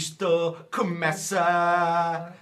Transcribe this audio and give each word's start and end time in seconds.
isto 0.00 0.56
começa. 0.72 2.32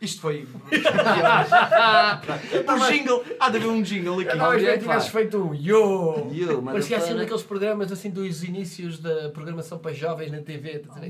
Isto 0.00 0.20
foi. 0.22 0.44
o 0.44 0.70
jingle. 2.90 3.22
Há 3.38 3.50
de 3.50 3.56
haver 3.58 3.68
um 3.68 3.82
jingle 3.82 4.20
aqui. 4.20 4.34
Não, 4.34 4.46
Alguém 4.46 4.64
já 4.64 4.72
que 4.72 4.78
tivesse 4.78 5.10
feito 5.10 5.36
um 5.36 5.54
yo! 5.54 6.30
Yo, 6.32 6.62
Parecia 6.62 6.62
assim 6.62 6.62
um 6.62 6.62
motherfucker. 6.62 7.16
daqueles 7.18 7.42
programas 7.42 7.92
assim 7.92 8.08
dos 8.10 8.42
inícios 8.42 8.98
da 8.98 9.28
programação 9.28 9.78
para 9.78 9.92
jovens 9.92 10.32
na 10.32 10.38
TV. 10.40 10.78
tá 10.78 10.94
é, 11.02 11.06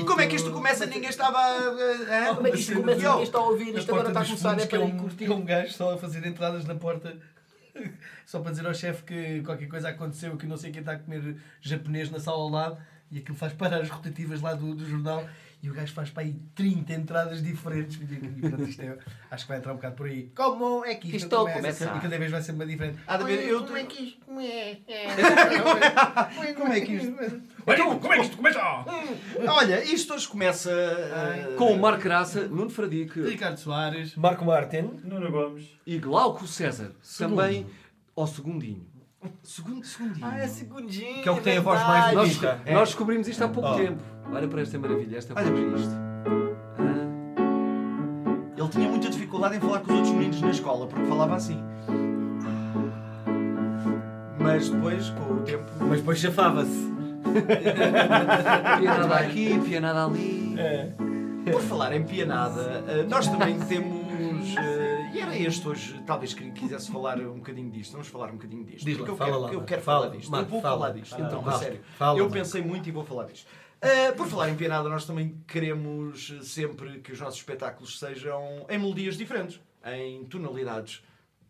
E 0.00 0.04
como 0.04 0.20
é 0.20 0.26
que 0.26 0.34
isto 0.36 0.50
começa? 0.50 0.86
Ninguém 0.86 1.08
estava. 1.10 1.38
a- 1.38 2.30
a- 2.30 2.34
como 2.34 2.48
é 2.48 2.50
que 2.50 2.58
isto 2.58 2.74
começa? 2.74 3.08
Ninguém 3.08 3.22
está 3.22 3.38
a 3.38 3.42
ouvir, 3.42 3.78
isto 3.78 3.92
agora 3.94 4.08
está 4.08 4.20
a 4.20 4.24
começar, 4.24 4.58
é 4.58 4.62
é 4.62 4.66
para 4.66 4.78
ir 4.80 4.82
um, 4.82 4.98
curtir. 4.98 5.24
é 5.26 5.30
um 5.30 5.44
gajo 5.44 5.72
só 5.72 5.94
a 5.94 5.98
fazer 5.98 6.26
entradas 6.26 6.64
na 6.64 6.74
porta 6.74 7.16
só 8.26 8.40
para 8.40 8.50
dizer 8.50 8.66
ao 8.66 8.74
chefe 8.74 9.04
que 9.04 9.42
qualquer 9.42 9.68
coisa 9.68 9.88
aconteceu, 9.88 10.36
que 10.36 10.46
não 10.46 10.56
sei 10.56 10.72
quem 10.72 10.80
está 10.80 10.92
a 10.92 10.98
comer 10.98 11.36
japonês 11.60 12.10
na 12.10 12.18
sala 12.18 12.38
ao 12.38 12.48
lado 12.48 12.76
e 13.10 13.18
aquilo 13.18 13.36
faz 13.36 13.52
parar 13.52 13.80
as 13.80 13.88
rotativas 13.88 14.40
lá 14.40 14.54
do, 14.54 14.74
do 14.74 14.86
jornal 14.86 15.26
e 15.62 15.68
o 15.68 15.74
gajo 15.74 15.92
faz 15.92 16.08
para 16.08 16.22
aí 16.22 16.34
30 16.54 16.92
entradas 16.94 17.42
diferentes. 17.42 17.98
E 18.00 18.40
pronto, 18.40 18.62
isto 18.62 18.80
é- 18.80 18.96
acho 19.30 19.44
que 19.44 19.48
vai 19.48 19.58
entrar 19.58 19.72
um 19.72 19.76
bocado 19.76 19.94
por 19.96 20.06
aí. 20.06 20.30
Como 20.34 20.84
é 20.86 20.94
que 20.94 21.08
isto, 21.08 21.16
Isto 21.26 21.36
começa. 21.36 21.84
E 21.96 22.00
cada 22.00 22.18
vez 22.18 22.30
vai 22.30 22.40
ser 22.42 22.52
uma 22.52 22.64
diferente. 22.64 22.98
Há 23.06 23.16
de 23.18 23.22
haver. 23.24 23.48
Eu, 23.48 23.64
Como 23.66 23.76
é 23.76 23.84
que 23.84 24.02
isto 24.04 24.24
como 24.24 24.40
é? 24.40 24.78
Como 26.54 26.72
é 26.72 26.80
que 26.80 26.92
isto 26.94 27.14
Então, 27.66 27.98
como 27.98 28.12
é 28.12 28.16
que 28.16 28.22
isto 28.24 28.36
começa? 28.36 28.60
olha, 29.48 29.84
isto 29.84 30.14
hoje 30.14 30.28
começa. 30.28 30.70
uh, 30.70 31.56
Com 31.56 31.74
o 31.74 31.78
Marco 31.78 32.02
Graça, 32.02 32.46
Nuno 32.48 32.70
Fradique 32.70 33.20
Ricardo 33.20 33.58
Soares. 33.58 34.14
Marco 34.16 34.44
Martin. 34.44 35.00
Nuno 35.04 35.30
Gomes. 35.30 35.68
e 35.86 35.98
Glauco 35.98 36.46
César. 36.46 36.92
Também 37.18 37.66
ao 38.16 38.26
segundinho. 38.26 38.86
Segundo, 39.42 39.84
segundinho. 39.84 40.26
Ah, 40.26 40.38
é 40.38 40.46
segundinho. 40.48 41.22
Que 41.22 41.28
é 41.28 41.32
o 41.32 41.36
que 41.36 41.42
tem 41.42 41.58
a 41.58 41.60
voz 41.60 41.80
mais 41.80 42.14
Nós, 42.14 42.28
bonita. 42.36 42.60
nós 42.72 42.88
descobrimos 42.88 43.28
isto 43.28 43.44
há 43.44 43.48
pouco 43.48 43.68
Oh. 43.70 43.74
tempo. 43.74 44.02
Olha 44.32 44.48
para 44.48 44.62
esta 44.62 44.78
maravilha, 44.78 45.18
esta 45.18 45.34
Olha 45.36 45.50
voz. 45.50 45.64
para 45.70 45.78
isto. 45.80 45.94
Ah, 46.78 48.56
Ele 48.56 48.68
tinha 48.68 48.88
muita 48.88 49.10
dificuldade 49.10 49.56
em 49.56 49.60
falar 49.60 49.80
com 49.80 49.86
os 49.92 49.96
outros 49.96 50.12
meninos 50.14 50.40
na 50.40 50.50
escola, 50.50 50.86
porque 50.86 51.04
falava 51.06 51.34
assim. 51.36 51.62
Mas 54.38 54.68
depois, 54.70 55.10
com 55.10 55.34
o 55.34 55.40
tempo. 55.42 55.64
Mas 55.80 55.98
depois 56.00 56.18
chafava-se. 56.18 56.90
pianada 58.80 59.14
aqui, 59.16 59.58
pianada 59.60 60.04
ali. 60.06 60.56
Por 61.52 61.60
falar 61.62 61.92
em 61.94 62.02
pianada, 62.04 62.84
eh, 62.88 63.02
nós 63.08 63.26
também 63.28 63.58
temos. 63.60 64.56
eh, 64.56 64.89
E 65.32 65.40
era 65.40 65.48
este 65.48 65.66
hoje, 65.68 66.02
talvez 66.06 66.34
que 66.34 66.50
quisesse 66.52 66.90
falar 66.90 67.18
um 67.20 67.36
bocadinho 67.36 67.70
disto. 67.70 67.92
Vamos 67.92 68.08
falar 68.08 68.28
um 68.30 68.32
bocadinho 68.32 68.64
disto. 68.64 68.84
Diz 68.84 68.98
lá, 68.98 69.06
porque 69.06 69.10
eu 69.10 69.26
quero, 69.26 69.40
lá, 69.40 69.52
eu 69.52 69.62
quero 69.62 69.82
Fala, 69.82 70.00
falar 70.02 70.16
disto. 70.16 70.30
Marco, 70.30 70.46
eu 70.46 70.50
vou 70.50 70.60
fala. 70.60 70.78
falar 70.78 70.92
disto. 70.92 71.10
Fala, 71.10 71.26
então, 71.26 71.38
a 71.40 71.42
Marco. 71.42 71.58
sério. 71.58 71.80
Eu 72.18 72.30
pensei 72.30 72.62
muito 72.62 72.88
e 72.88 72.92
vou 72.92 73.04
falar 73.04 73.24
disto. 73.24 73.46
Eh, 73.80 74.12
por 74.12 74.26
falar 74.26 74.50
em 74.50 74.56
pianada, 74.56 74.88
nós 74.88 75.06
também 75.06 75.42
queremos 75.46 76.34
sempre 76.42 77.00
que 77.00 77.12
os 77.12 77.20
nossos 77.20 77.38
espetáculos 77.38 77.98
sejam 77.98 78.66
em 78.68 78.78
melodias 78.78 79.16
diferentes, 79.16 79.58
em 79.86 80.24
tonalidades 80.24 81.02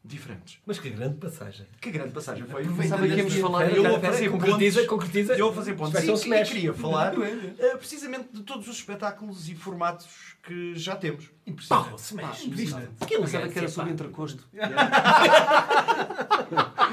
diferentes. 0.05 0.59
Mas 0.67 0.79
que 0.79 0.89
grande 0.91 1.17
passagem. 1.17 1.67
Que 1.81 1.91
grande 1.91 2.12
passagem 2.12 2.45
foi. 2.47 2.65
Pensava 2.65 3.06
que 3.06 3.15
íamos 3.15 3.34
falar 3.34 3.70
Eu 3.70 3.83
vou 3.84 4.01
fazer 4.01 4.31
concretiza, 4.31 4.81
pontos. 4.81 4.91
concretiza. 4.91 5.33
Eu 5.34 5.47
vou 5.47 5.55
fazer 5.55 5.75
pontos. 5.75 5.95
Inspeção 5.95 6.15
E, 6.15 6.19
se 6.19 6.27
e 6.27 6.31
mexe. 6.31 6.53
queria 6.55 6.73
falar 6.75 7.15
eh, 7.20 7.77
precisamente 7.77 8.28
de 8.33 8.43
todos 8.43 8.67
os 8.69 8.77
espetáculos 8.77 9.48
e 9.48 9.55
formatos 9.55 10.09
que 10.43 10.75
já 10.77 10.97
temos. 10.97 11.28
Impressionante. 11.47 11.89
Pau, 11.91 11.98
se 11.98 12.15
mexe. 12.15 12.47
impressionante. 12.47 13.06
Que 13.06 13.19
Pensava 13.19 13.48
que 13.48 13.59
era 13.59 13.69
sobre 13.69 13.89
pá. 13.91 13.95
entrecosto. 13.95 14.48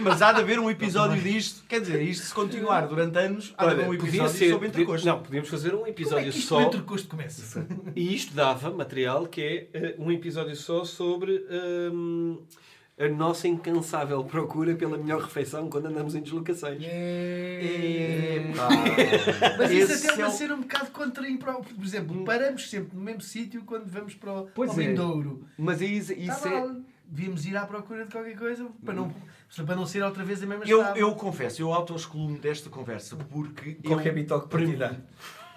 Mas 0.02 0.22
há 0.22 0.32
de 0.32 0.42
haver 0.42 0.60
um 0.60 0.70
episódio 0.70 1.22
disto. 1.22 1.64
Quer 1.68 1.82
dizer, 1.82 2.02
isto 2.02 2.26
se 2.28 2.34
continuar 2.34 2.88
durante 2.88 3.18
anos, 3.18 3.54
há 3.58 3.66
de 3.66 3.72
haver 3.72 3.88
um 3.90 3.94
episódio 3.94 4.30
ser. 4.38 4.52
sobre 4.52 4.68
entrecosto. 4.68 5.08
não, 5.08 5.22
podíamos 5.24 5.50
fazer 5.50 5.70
um 5.73 5.78
Como 5.78 5.88
é 5.88 5.90
episódio 5.92 6.32
que 6.32 6.38
isto 6.40 6.48
só. 6.50 6.60
o 6.60 6.62
entrecosto 6.64 7.08
começa? 7.08 7.67
E 7.96 8.14
isto 8.16 8.34
dava 8.36 8.70
material 8.70 9.26
que 9.28 9.42
é 9.42 9.70
eh, 9.73 9.96
um 9.98 10.12
episódio 10.12 10.56
só 10.56 10.84
sobre 10.86 11.44
hum, 11.92 12.40
a 13.00 13.08
nossa 13.08 13.48
incansável 13.48 14.24
procura 14.24 14.74
pela 14.76 14.98
melhor 14.98 15.22
refeição 15.22 15.70
quando 15.70 15.86
andamos 15.86 16.16
em 16.16 16.22
deslocações. 16.22 16.82
Epá. 16.82 18.70
Mas 19.58 19.72
isso 19.72 19.92
Esse 19.94 20.08
até 20.10 20.22
é 20.22 20.26
é 20.26 20.30
cena 20.32 20.56
um 20.56 20.62
bocado 20.62 20.90
contra 20.90 21.24
Por 21.24 21.86
exemplo, 21.86 22.26
paramos 22.26 22.68
sempre 22.70 22.98
no 22.98 23.04
mesmo 23.04 23.22
sítio 23.22 23.62
quando 23.66 23.86
vamos 23.86 24.16
para 24.16 24.34
o, 24.34 24.48
Pois 24.48 24.72
ao 24.72 24.80
é. 24.82 24.88
Vindouro. 24.88 25.46
Mas 25.58 25.80
isso, 25.82 26.12
Tá 26.14 26.20
isso 26.20 26.48
é. 26.48 26.52
mal. 26.52 26.76
Devíamos 27.10 27.46
ir 27.46 27.56
à 27.56 27.66
procura 27.66 28.04
de 28.06 28.12
qualquer 28.12 28.36
coisa 28.38 28.68
para 28.84 28.94
não, 28.94 29.14
para 29.66 29.76
não 29.78 29.86
ser 29.86 30.04
outra 30.04 30.26
vez 30.26 30.44
a 30.44 30.46
mesma 30.46 30.66
Eu, 30.66 30.82
eu 30.96 31.16
confesso, 31.16 31.62
eu 31.62 31.72
auto-excluo-me 31.72 32.38
desta 32.38 32.70
conversa 32.70 33.16
porque 33.16 33.76
Qualquer 33.76 34.14
bitoque 34.14 34.50
para 34.50 34.60
mim, 34.60 34.76
dá. 34.76 34.94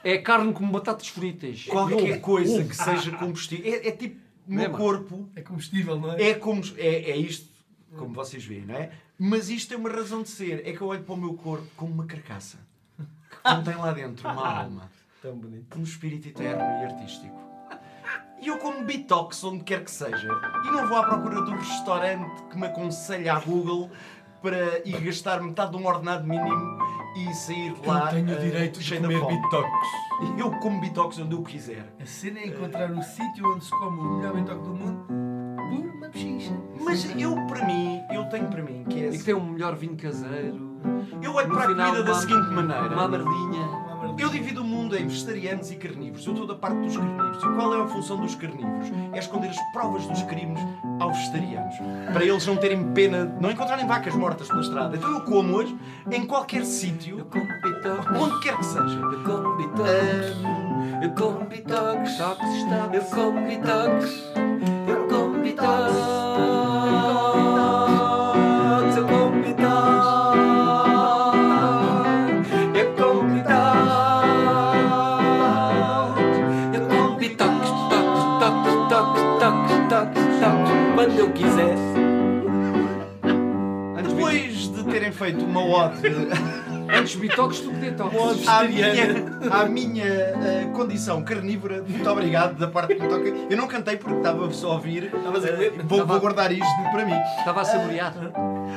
É 0.05 0.19
carne 0.19 0.53
como 0.53 0.71
batatas 0.71 1.09
fritas. 1.09 1.65
qualquer 1.65 2.21
coisa 2.21 2.65
que 2.65 2.77
seja 2.77 3.11
combustível, 3.13 3.73
é, 3.73 3.89
é 3.89 3.91
tipo, 3.91 4.21
o 4.47 4.53
meu 4.53 4.71
corpo 4.71 5.29
É 5.37 5.43
combustível, 5.43 5.99
não 5.99 6.13
é? 6.13 6.31
é 6.31 6.35
como 6.35 6.63
é, 6.77 7.11
é 7.11 7.17
isto, 7.17 7.49
como 7.97 8.15
vocês 8.15 8.45
veem, 8.45 8.63
não 8.67 8.75
é? 8.75 8.91
Mas 9.19 9.49
isto 9.51 9.69
tem 9.69 9.79
uma 9.79 9.91
razão 9.91 10.23
de 10.23 10.29
ser. 10.31 10.67
É 10.67 10.73
que 10.73 10.81
eu 10.81 10.87
olho 10.87 11.03
para 11.03 11.15
o 11.15 11.19
meu 11.19 11.35
corpo 11.35 11.67
como 11.77 11.93
uma 11.93 12.07
carcaça 12.07 12.59
que 12.97 13.37
contém 13.43 13.77
lá 13.77 13.93
dentro 13.93 14.29
uma 14.29 14.47
alma, 14.63 14.91
Tão 15.23 15.37
bonito. 15.37 15.79
um 15.79 15.83
espírito 15.83 16.29
eterno 16.29 16.63
e 16.63 16.85
artístico. 16.87 17.39
E 18.43 18.49
eu 18.49 18.57
como 18.57 18.83
bitox 18.85 19.45
onde 19.45 19.63
quer 19.65 19.85
que 19.85 19.91
seja. 19.91 20.29
E 20.65 20.71
não 20.71 20.89
vou 20.89 20.97
à 20.97 21.05
procura 21.05 21.43
do 21.43 21.51
restaurante 21.51 22.43
que 22.51 22.57
me 22.59 22.67
aconselha 22.67 23.35
a 23.35 23.41
Google 23.41 23.91
para 24.41 24.79
ir 24.89 24.99
gastar 25.03 25.43
metade 25.43 25.73
de 25.73 25.77
um 25.77 25.87
ordenado 25.87 26.27
mínimo 26.27 26.79
e 27.17 27.35
sair 27.35 27.73
de 27.75 27.87
lá 27.89 28.07
eu 28.07 28.11
tenho 28.11 28.29
o 28.29 28.33
eh, 28.33 28.45
direito 28.45 28.81
de 28.81 28.97
comer 29.01 29.27
bitoques. 29.27 29.89
Eu 30.39 30.51
como 30.59 30.81
bitox 30.81 31.19
onde 31.19 31.35
eu 31.35 31.43
quiser. 31.43 31.93
A 32.01 32.07
cena 32.07 32.41
é 32.41 32.47
encontrar 32.47 32.91
o 32.91 33.03
sítio 33.03 33.47
onde 33.53 33.65
se 33.65 33.71
come 33.71 33.99
o 34.01 34.17
melhor 34.19 34.35
bitoque 34.35 34.63
do 34.63 34.75
mundo 34.75 35.07
por 35.07 35.87
uma 35.97 36.09
bochicha. 36.09 36.53
Mas 36.81 37.05
eu, 37.19 37.35
para 37.47 37.65
mim, 37.67 38.01
eu 38.13 38.25
tenho 38.29 38.49
para 38.49 38.63
mim 38.63 38.85
que 38.89 38.99
é 39.01 39.05
E 39.05 39.09
assim. 39.09 39.19
que 39.19 39.25
tem 39.25 39.35
um 39.35 39.51
melhor 39.51 39.75
vinho 39.77 39.97
caseiro. 39.97 40.71
Eu 41.23 41.35
olho 41.35 41.49
No 41.49 41.55
para 41.55 41.65
a 41.65 41.67
comida 41.69 42.03
da 42.05 42.15
seguinte 42.15 42.51
maneira. 42.51 42.89
Uma 42.95 43.05
amarlinha. 43.05 43.90
Eu 44.21 44.29
divido 44.29 44.61
o 44.61 44.65
mundo 44.65 44.95
em 44.99 45.07
vegetarianos 45.07 45.71
e 45.71 45.77
carnívoros. 45.77 46.27
Eu 46.27 46.33
estou 46.35 46.47
da 46.47 46.55
parte 46.55 46.77
dos 46.77 46.95
carnívoros. 46.95 47.43
E 47.43 47.55
qual 47.55 47.75
é 47.75 47.83
a 47.83 47.87
função 47.87 48.21
dos 48.21 48.35
carnívoros? 48.35 48.89
É 49.15 49.19
esconder 49.19 49.49
as 49.49 49.73
provas 49.73 50.07
dos 50.07 50.23
crimes 50.25 50.61
aos 51.01 51.17
vegetarianos. 51.17 51.75
Para 52.13 52.23
eles 52.23 52.47
não 52.47 52.57
terem 52.59 52.93
pena, 52.93 53.25
não 53.41 53.51
encontrarem 53.51 53.87
vacas 53.87 54.15
mortas 54.15 54.47
pela 54.49 54.61
estrada. 54.61 54.95
Então 54.95 55.11
eu 55.11 55.23
como-as 55.23 55.75
em 56.11 56.27
qualquer 56.27 56.67
sítio, 56.67 57.27
onde 58.15 58.41
quer 58.41 58.59
que 58.59 58.67
seja. 58.67 59.01
Eu 59.01 59.25
como 59.25 59.57
bitoques. 59.57 60.37
Eu 61.03 61.11
como 61.13 61.45
bitoques. 61.47 62.17
Toques. 62.19 62.67
Eu 62.93 63.03
como 63.05 63.41
bitoques. 63.47 64.23
Eu 64.87 65.09
como 65.09 65.39
bitoques. 65.43 65.90
Eu 81.21 81.31
quiser. 81.33 81.77
Depois 84.09 84.69
de 84.69 84.85
terem 84.85 85.13
feito 85.13 85.45
uma 85.45 85.63
ode 85.63 86.01
Antes 86.93 87.15
bitoques 87.15 87.61
do 87.61 87.71
que 87.71 87.77
detox. 87.77 88.49
à 88.49 88.65
minha, 88.65 88.93
à 89.51 89.65
minha 89.67 90.05
eh, 90.05 90.71
condição 90.75 91.23
carnívora, 91.23 91.85
muito 91.87 92.11
obrigado 92.11 92.59
da 92.59 92.67
parte 92.67 92.95
que 92.95 93.03
me 93.03 93.09
toca. 93.09 93.29
Eu 93.29 93.57
não 93.57 93.69
cantei 93.69 93.97
porque 93.97 94.17
estava 94.17 94.53
só 94.53 94.73
a 94.73 94.75
ouvir. 94.75 95.11
Ver? 95.11 95.83
vou, 95.85 96.05
vou 96.05 96.21
guardar 96.21 96.51
isto 96.51 96.83
para 96.91 97.05
mim. 97.05 97.15
Estava 97.39 97.61
a 97.61 97.65
saborear. 97.65 98.13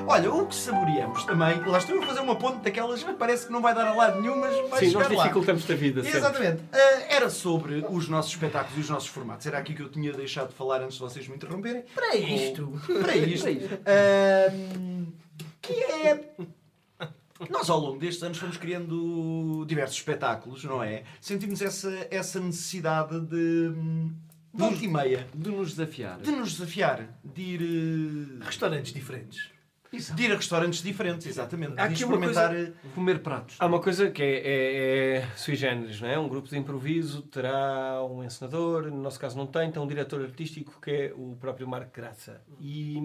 Olha, 0.07 0.31
o 0.31 0.45
que 0.45 0.55
saboreamos 0.55 1.23
também, 1.23 1.59
lá 1.65 1.79
estou 1.79 1.95
uma 2.23 2.35
ponte 2.35 2.63
daquelas 2.63 3.03
que 3.03 3.13
parece 3.13 3.45
que 3.47 3.51
não 3.51 3.61
vai 3.61 3.75
dar 3.75 3.87
a 3.87 3.93
lado 3.93 4.21
nenhum, 4.21 4.39
mas 4.39 4.69
vai 4.69 4.79
Sim, 4.79 4.87
chegar 4.91 5.03
nós 5.09 5.17
lá. 5.17 5.23
dificultamos-te 5.23 5.71
a 5.71 5.75
vida. 5.75 6.01
Exatamente. 6.07 6.61
Ah, 6.71 6.77
era 7.09 7.29
sobre 7.29 7.85
os 7.89 8.07
nossos 8.09 8.31
espetáculos 8.31 8.77
e 8.77 8.81
os 8.81 8.89
nossos 8.89 9.09
formatos. 9.09 9.45
Era 9.45 9.57
aqui 9.59 9.73
que 9.73 9.81
eu 9.81 9.89
tinha 9.89 10.11
deixado 10.13 10.49
de 10.49 10.55
falar 10.55 10.81
antes 10.81 10.95
de 10.95 11.01
vocês 11.01 11.27
me 11.27 11.35
interromperem. 11.35 11.83
Para 11.93 12.15
isto. 12.15 12.67
Para 13.01 13.15
isto. 13.15 13.43
Para 13.43 13.51
isto. 13.51 13.79
Ahm, 13.85 15.05
que 15.61 15.73
é. 15.73 16.29
Nós 17.49 17.69
ao 17.69 17.79
longo 17.79 17.99
destes 17.99 18.23
anos 18.23 18.37
fomos 18.37 18.55
criando 18.57 19.65
diversos 19.67 19.97
espetáculos, 19.97 20.63
não 20.63 20.81
é? 20.81 21.03
Sentimos 21.19 21.61
essa, 21.61 22.07
essa 22.09 22.39
necessidade 22.39 23.19
de. 23.21 23.71
Volta 24.53 24.85
e 24.85 24.87
meia. 24.87 25.27
De 25.33 25.49
nos 25.49 25.71
desafiar. 25.71 26.19
De 26.19 26.31
nos 26.31 26.53
desafiar. 26.53 27.09
De 27.23 27.41
ir. 27.41 27.61
eh, 28.41 28.45
Restaurantes 28.45 28.93
diferentes. 28.93 29.49
De 30.15 30.23
ir 30.23 30.31
a 30.31 30.35
restaurantes 30.35 30.81
diferentes, 30.81 31.27
exatamente. 31.27 31.73
Há 31.79 31.87
de 31.87 31.93
aqui 31.93 32.03
uma 32.03 32.15
experimentar. 32.15 32.49
coisa- 32.49 32.73
Comer 32.95 33.19
pratos. 33.19 33.55
Há 33.59 33.65
uma 33.67 33.79
coisa 33.79 34.09
que 34.09 34.21
é, 34.23 34.37
é, 34.37 35.15
é 35.17 35.27
sui 35.35 35.55
generis, 35.55 36.01
não 36.01 36.09
é? 36.09 36.17
Um 36.17 36.27
grupo 36.27 36.47
de 36.49 36.57
improviso 36.57 37.21
terá 37.23 38.03
um 38.03 38.23
encenador, 38.23 38.83
no 38.91 39.01
nosso 39.01 39.19
caso 39.19 39.37
não 39.37 39.45
tem, 39.45 39.71
tem 39.71 39.81
um 39.81 39.87
diretor 39.87 40.21
artístico 40.21 40.79
que 40.81 40.89
é 40.91 41.13
o 41.15 41.35
próprio 41.39 41.67
Marco 41.67 41.91
Graça. 41.93 42.41
E, 42.59 42.97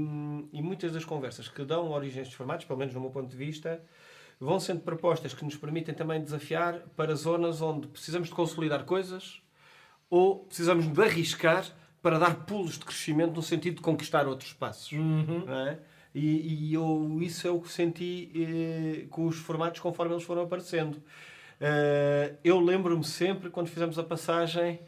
e 0.53 0.63
muitas 0.63 0.93
das 0.93 1.05
conversas 1.05 1.49
que 1.49 1.65
dão 1.65 1.91
origem 1.91 2.21
a 2.21 2.23
estes 2.23 2.37
formatos, 2.37 2.65
pelo 2.65 2.79
menos 2.79 2.95
no 2.95 3.01
meu 3.01 3.11
ponto 3.11 3.29
de 3.29 3.37
vista, 3.37 3.81
vão 4.41 4.59
sendo 4.59 4.81
propostas 4.81 5.35
que 5.35 5.45
nos 5.45 5.57
permitem 5.57 5.95
também 5.95 6.23
desafiar 6.23 6.81
para 6.97 7.15
zonas 7.15 7.61
onde 7.61 7.87
precisamos 7.89 8.29
de 8.29 8.35
consolidar 8.35 8.85
coisas 8.85 9.43
ou 10.09 10.45
precisamos 10.45 10.87
de 10.87 11.03
arriscar 11.03 11.65
para 12.01 12.19
dar 12.19 12.35
pulos 12.47 12.79
de 12.79 12.85
crescimento 12.85 13.35
no 13.35 13.43
sentido 13.43 13.77
de 13.77 13.83
conquistar 13.83 14.27
outros 14.27 14.51
espaços. 14.51 14.93
não 14.93 15.67
é? 15.67 15.79
E, 16.15 16.69
e 16.71 16.75
eu, 16.75 17.19
isso 17.21 17.47
é 17.47 17.51
o 17.51 17.61
que 17.61 17.71
senti 17.71 18.31
eh, 18.35 19.07
com 19.11 19.27
os 19.27 19.37
formatos 19.37 19.81
conforme 19.81 20.15
eles 20.15 20.25
foram 20.25 20.43
aparecendo. 20.43 21.03
Eh, 21.61 22.35
eu 22.43 22.59
lembro-me 22.61 23.05
sempre, 23.05 23.51
quando 23.51 23.69
fizemos 23.69 23.99
a 23.99 24.03
passagem 24.03 24.81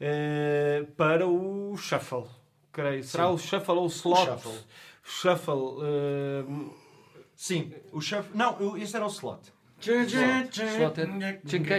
eh, 0.00 0.84
para 0.96 1.26
o 1.26 1.76
Shuffle, 1.76 2.24
creio. 2.72 3.02
Será 3.02 3.26
Sim. 3.28 3.32
o 3.34 3.38
Shuffle 3.38 3.74
ou 3.74 3.84
o 3.84 3.88
Slot? 3.88 4.24
Shuffle. 4.24 4.52
Shuffle. 5.02 5.76
eh, 5.82 6.44
Sim, 7.34 7.72
o 7.92 8.00
chefe. 8.00 8.30
Não, 8.34 8.76
este 8.76 8.96
era 8.96 9.06
o 9.06 9.08
slot. 9.08 9.38
É 9.80 10.04
tchunga, 10.04 11.78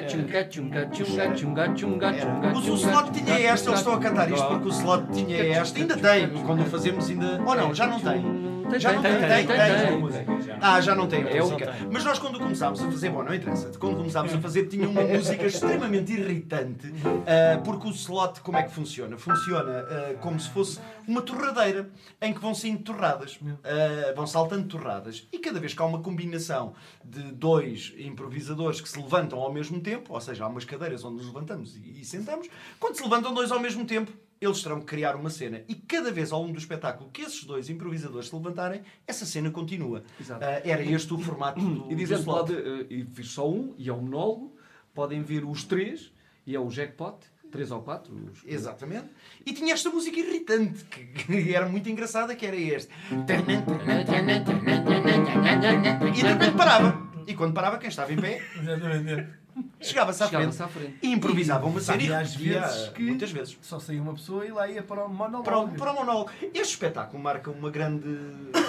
O, 2.55 2.57
o 2.71 2.75
slot 2.75 3.11
tinha 3.11 3.39
esta, 3.39 3.69
eles 3.69 3.79
estão 3.79 3.93
a 3.93 3.99
cantar 3.99 4.31
isto 4.31 4.47
porque 4.47 4.67
o 4.67 4.71
slot 4.71 5.11
tinha 5.11 5.53
esta. 5.57 5.77
Ainda 5.77 5.97
tem, 5.97 6.29
quando 6.45 6.61
o 6.61 6.65
fazemos 6.65 7.09
ainda. 7.09 7.41
Ou 7.45 7.55
não, 7.55 7.73
já 7.75 7.87
não 7.87 7.99
tem. 7.99 8.58
Tem, 8.69 8.79
Já 8.79 8.89
tem, 8.89 8.97
não 8.97 9.03
tem, 9.03 9.19
tem, 9.19 9.47
tem, 9.47 9.57
tem, 9.57 10.25
tem. 10.25 10.39
Ah, 10.61 10.81
já 10.81 10.93
não 10.93 11.07
tem 11.07 11.23
a 11.23 11.29
É 11.29 11.41
música. 11.41 11.75
Mas 11.91 12.03
nós 12.03 12.19
quando 12.19 12.39
começámos 12.39 12.81
a 12.81 12.85
fazer, 12.91 13.09
bom, 13.09 13.23
não 13.23 13.33
interessa, 13.33 13.71
quando 13.77 13.97
começámos 13.97 14.33
a 14.33 14.39
fazer 14.39 14.67
tinha 14.67 14.87
uma 14.87 15.01
música 15.01 15.45
extremamente 15.47 16.13
irritante, 16.13 16.93
ah, 17.25 17.59
porque 17.63 17.87
o 17.87 17.91
slot 17.91 18.41
como 18.41 18.57
é 18.57 18.63
que 18.63 18.71
funciona? 18.71 19.17
Funciona 19.17 19.79
ah, 19.79 20.13
como 20.21 20.39
se 20.39 20.49
fosse 20.49 20.79
uma 21.07 21.21
torradeira, 21.21 21.89
em 22.21 22.33
que 22.33 22.39
vão 22.39 22.53
saindo 22.53 22.83
torradas, 22.83 23.39
ah, 23.63 24.13
vão 24.15 24.27
saltando 24.27 24.67
torradas, 24.67 25.27
e 25.31 25.39
cada 25.39 25.59
vez 25.59 25.73
que 25.73 25.81
há 25.81 25.85
uma 25.85 26.01
combinação 26.01 26.73
de 27.03 27.23
dois 27.31 27.93
improvisadores 27.97 28.81
que 28.81 28.89
se 28.89 28.99
levantam 28.99 29.39
ao 29.39 29.51
mesmo 29.51 29.79
tempo, 29.79 30.13
ou 30.13 30.21
seja, 30.21 30.43
há 30.43 30.47
umas 30.47 30.65
cadeiras 30.65 31.03
onde 31.03 31.17
nos 31.17 31.27
levantamos 31.27 31.75
e, 31.77 32.01
e 32.01 32.05
sentamos, 32.05 32.47
quando 32.79 32.95
se 32.95 33.03
levantam 33.03 33.33
dois 33.33 33.51
ao 33.51 33.59
mesmo 33.59 33.85
tempo, 33.85 34.11
eles 34.41 34.61
terão 34.63 34.79
que 34.79 34.85
criar 34.85 35.15
uma 35.15 35.29
cena. 35.29 35.61
E 35.67 35.75
cada 35.75 36.11
vez 36.11 36.31
ao 36.31 36.41
longo 36.41 36.53
do 36.53 36.59
espetáculo 36.59 37.09
que 37.11 37.21
esses 37.21 37.43
dois 37.43 37.69
improvisadores 37.69 38.29
se 38.29 38.35
levantarem, 38.35 38.81
essa 39.05 39.25
cena 39.25 39.51
continua. 39.51 40.03
Exato. 40.19 40.43
Ah, 40.43 40.61
era 40.63 40.83
este 40.83 41.13
o 41.13 41.17
formato 41.19 41.59
do, 41.59 41.91
E 41.91 41.95
dizendo, 41.95 42.21
slot. 42.21 42.51
pode, 42.53 42.53
eh, 42.55 42.85
e 42.89 43.05
fiz 43.13 43.29
só 43.31 43.49
um, 43.49 43.73
e 43.77 43.89
é 43.89 43.93
um 43.93 44.01
monólogo, 44.01 44.55
podem 44.93 45.21
vir 45.21 45.43
os 45.43 45.63
três, 45.63 46.11
e 46.47 46.55
é 46.55 46.59
o 46.59 46.69
jackpot, 46.69 47.17
três 47.51 47.69
ou 47.71 47.81
quatro. 47.81 48.13
os- 48.31 48.43
Exatamente. 48.45 49.07
E 49.45 49.51
tinha 49.53 49.73
esta 49.73 49.89
música 49.89 50.17
irritante, 50.19 50.83
que, 50.85 51.05
que 51.05 51.53
era 51.53 51.67
muito 51.67 51.89
engraçada, 51.89 52.33
que 52.35 52.45
era 52.45 52.55
este. 52.55 52.91
E 56.07 56.11
de 56.11 56.21
repente 56.27 56.51
parava. 56.57 57.09
E 57.27 57.33
quando 57.35 57.53
parava, 57.53 57.77
quem 57.77 57.89
estava 57.89 58.11
em 58.11 58.17
pé, 58.17 58.41
Exatamente. 58.59 59.27
Chegava-se 59.79 60.23
à 60.23 60.27
frente. 60.27 60.51
Chegava-se 60.53 60.63
à 60.63 60.67
frente. 60.67 60.97
E 61.01 61.11
improvisava 61.11 61.65
uma 61.65 61.79
e 61.79 61.83
E 62.07 62.13
às 62.13 62.33
repetia, 62.33 62.61
vezes 62.61 62.89
que- 62.89 63.03
muitas 63.03 63.31
vezes. 63.31 63.57
Só 63.61 63.79
saía 63.79 64.01
uma 64.01 64.13
pessoa 64.13 64.45
e 64.45 64.51
lá 64.51 64.67
ia 64.69 64.83
para 64.83 65.05
o 65.05 65.09
monólogo. 65.09 65.43
para 65.43 65.59
o, 65.59 65.69
para 65.69 65.91
o 65.91 65.95
monólogo. 65.95 66.31
Este 66.41 66.73
espetáculo 66.73 67.21
marca 67.21 67.49
uma 67.51 67.69
grande 67.69 68.07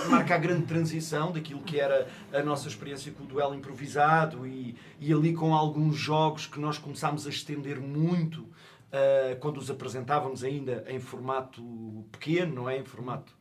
marca 0.08 0.34
a 0.34 0.38
grande 0.38 0.66
transição 0.66 1.32
daquilo 1.32 1.60
que 1.62 1.78
era 1.78 2.08
a 2.32 2.42
nossa 2.42 2.68
experiência 2.68 3.12
com 3.12 3.24
o 3.24 3.26
duelo 3.26 3.54
improvisado 3.54 4.46
e, 4.46 4.76
e 4.98 5.12
ali 5.12 5.32
com 5.32 5.54
alguns 5.54 5.96
jogos 5.96 6.46
que 6.46 6.58
nós 6.60 6.78
começámos 6.78 7.26
a 7.26 7.30
estender 7.30 7.80
muito 7.80 8.46
ah, 8.92 9.36
quando 9.40 9.58
os 9.58 9.70
apresentávamos 9.70 10.42
ainda 10.44 10.84
em 10.88 10.98
formato 10.98 11.62
pequeno, 12.10 12.54
não 12.54 12.68
é? 12.70 12.78
Em 12.78 12.84
formato 12.84 13.32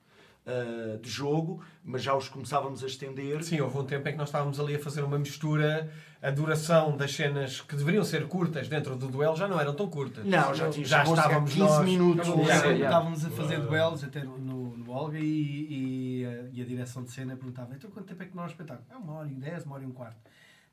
ah, 0.49 0.97
de 1.01 1.09
jogo, 1.09 1.63
mas 1.83 2.01
já 2.03 2.15
os 2.15 2.27
começávamos 2.27 2.83
a 2.83 2.87
estender. 2.87 3.43
Sim, 3.43 3.61
houve 3.61 3.77
um 3.77 3.83
tempo 3.85 4.07
em 4.09 4.11
que 4.13 4.17
nós 4.17 4.29
estávamos 4.29 4.59
ali 4.59 4.75
a 4.75 4.79
fazer 4.79 5.03
uma 5.03 5.17
mistura. 5.19 5.89
A 6.21 6.31
duração 6.31 6.97
das 6.97 7.13
cenas 7.15 7.61
que 7.61 7.77
deveriam 7.77 8.03
ser 8.03 8.27
curtas 8.27 8.67
dentro 8.67 8.93
do 8.97 9.07
duelo 9.07 9.37
já 9.37 9.47
não 9.47 9.57
eram 9.57 9.73
tão 9.73 9.87
curtas. 9.87 10.25
Não, 10.25 10.53
já, 10.53 10.69
tinha, 10.69 10.85
já 10.85 11.03
estávamos 11.03 11.53
15 11.53 11.59
nós. 11.65 11.85
minutos. 11.85 12.27
Cena. 12.27 12.41
yeah. 12.43 12.75
Estávamos 12.85 13.25
a 13.25 13.29
fazer 13.29 13.59
duelos 13.61 14.03
até 14.03 14.23
no, 14.25 14.37
no, 14.37 14.77
no 14.77 14.91
Olga 14.91 15.17
e, 15.17 16.23
e, 16.23 16.25
a- 16.25 16.49
e 16.51 16.61
a 16.61 16.65
direção 16.65 17.03
de 17.05 17.11
cena 17.11 17.37
perguntava 17.37 17.73
então 17.73 17.89
quanto 17.89 18.07
tempo 18.07 18.21
é 18.21 18.25
que 18.25 18.35
não 18.35 18.43
é 18.43 18.47
o 18.47 18.49
espetáculo? 18.49 18.85
É 18.91 18.97
uma 18.97 19.13
hora 19.13 19.29
e 19.29 19.33
dez, 19.35 19.63
uma 19.63 19.75
hora 19.75 19.83
e 19.85 19.87
um 19.87 19.91
quarto. 19.91 20.17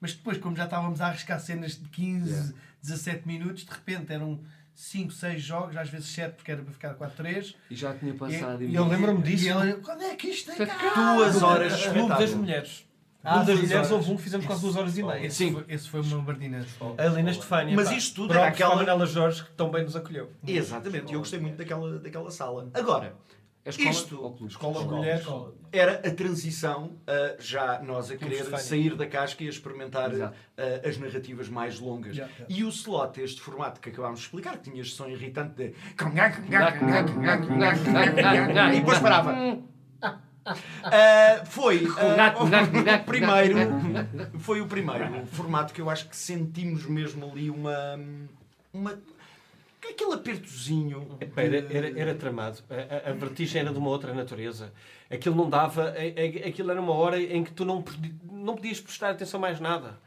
Mas 0.00 0.12
depois, 0.12 0.38
como 0.38 0.54
já 0.56 0.64
estávamos 0.64 1.00
a 1.00 1.06
arriscar 1.08 1.40
cenas 1.40 1.72
de 1.78 1.88
15, 1.88 2.54
17 2.82 3.26
minutos, 3.26 3.64
de 3.64 3.70
repente 3.72 4.12
eram 4.12 4.40
5, 4.74 5.10
6 5.10 5.42
jogos, 5.42 5.76
às 5.76 5.88
vezes 5.88 6.08
7, 6.08 6.34
porque 6.36 6.52
era 6.52 6.62
para 6.62 6.72
ficar 6.72 6.94
4, 6.94 7.16
3. 7.16 7.54
E 7.70 7.74
já 7.74 7.94
tinha 7.94 8.12
passado. 8.14 8.62
E, 8.62 8.66
e- 8.68 8.74
eu 8.74 8.86
lembro-me 8.86 9.22
disso. 9.22 9.44
E 9.46 9.48
ele, 9.48 9.74
quando 9.74 10.02
é 10.02 10.14
que 10.14 10.28
isto 10.28 10.54
tem 10.54 10.66
cá? 10.66 11.14
Duas 11.14 11.42
horas 11.42 11.78
de 11.78 11.88
Clube 11.90 12.08
das. 12.10 12.30
Mulheres. 12.34 12.86
Ah, 13.24 13.36
Clube 13.36 13.46
das 13.46 13.56
duas 13.56 13.68
Mulheres 13.70 13.90
horas. 13.90 13.90
houve 13.90 14.12
um 14.12 14.16
que 14.16 14.22
fizemos 14.22 14.46
quase 14.46 14.60
duas 14.62 14.76
horas 14.76 14.98
e 14.98 15.02
meia. 15.02 15.30
Sim. 15.30 15.52
foi, 15.54 15.64
esse 15.68 15.88
foi 15.88 16.00
uma 16.02 16.18
bardina. 16.22 16.64
Ali 16.98 17.22
na 17.24 17.30
Estefânia. 17.32 17.74
Mas 17.74 17.88
pá. 17.88 17.94
isto 17.96 18.14
tudo 18.14 18.34
era 18.34 18.46
aquela- 18.48 18.76
Manela 18.76 19.06
Jorge 19.06 19.42
que 19.44 19.50
tão 19.52 19.70
bem 19.70 19.82
nos 19.82 19.96
acolheu. 19.96 20.30
Exatamente, 20.46 21.10
e 21.10 21.14
eu 21.14 21.18
gostei 21.20 21.40
muito 21.40 21.56
daquela, 21.56 21.98
daquela 21.98 22.30
sala. 22.30 22.70
Agora, 22.74 23.16
A 23.66 23.70
escola 23.70 23.90
Isto- 23.90 24.22
ou 24.22 24.32
clube? 24.32 24.52
Escola 24.52 24.84
Mulher. 24.84 25.24
era 25.72 25.94
a 25.94 26.10
transição 26.12 26.92
a 27.04 27.34
já 27.42 27.82
nós 27.82 28.12
a 28.12 28.16
querer 28.16 28.44
sair 28.60 28.94
da 28.94 29.06
casca 29.06 29.42
e 29.42 29.48
a 29.48 29.50
experimentar 29.50 30.12
uh, 30.12 30.32
as 30.88 30.96
narrativas 30.96 31.48
mais 31.48 31.80
longas. 31.80 32.16
Yeah, 32.16 32.32
yeah. 32.38 32.54
E 32.54 32.62
o 32.62 32.68
slot, 32.68 33.20
este 33.20 33.40
formato 33.40 33.80
que 33.80 33.88
acabámos 33.88 34.20
de 34.20 34.26
explicar, 34.26 34.58
que 34.58 34.70
tinha 34.70 34.80
este 34.80 34.94
som 34.94 35.08
irritante 35.08 35.56
de. 35.56 35.74
E 38.72 38.78
depois 38.78 38.98
parava. 39.00 39.32
Uh, 40.46 41.44
foi 41.46 41.86
uh, 41.86 41.90
o 42.40 43.04
primeiro 43.04 43.58
foi 44.38 44.60
o 44.60 44.66
primeiro 44.68 45.26
formato 45.26 45.74
que 45.74 45.80
eu 45.80 45.90
acho 45.90 46.08
que 46.08 46.16
sentimos 46.16 46.86
mesmo 46.86 47.28
ali 47.28 47.50
uma 47.50 47.98
uma 48.72 48.96
aquele 49.82 50.14
apertozinho 50.14 51.18
Era, 51.36 51.56
era, 51.72 51.98
era 52.00 52.14
tramado. 52.14 52.58
A, 52.70 53.08
a- 53.08 53.10
a 53.10 53.12
vertigem 53.14 53.60
era 53.62 53.72
de 53.72 53.78
uma 53.78 53.88
outra 53.88 54.12
natureza. 54.14 54.72
Aquilo 55.10 55.34
não 55.34 55.48
dava. 55.48 55.84
a- 55.90 55.92
a- 55.92 56.48
Aquilo 56.48 56.70
era 56.70 56.80
uma 56.80 56.92
hora 56.94 57.20
em 57.20 57.42
que 57.44 57.52
tu 57.52 57.64
não, 57.64 57.84
não 58.30 58.54
podias 58.54 58.80
prestar 58.80 59.10
atenção 59.10 59.38
a 59.38 59.40
mais 59.42 59.60
nada. 59.60 59.98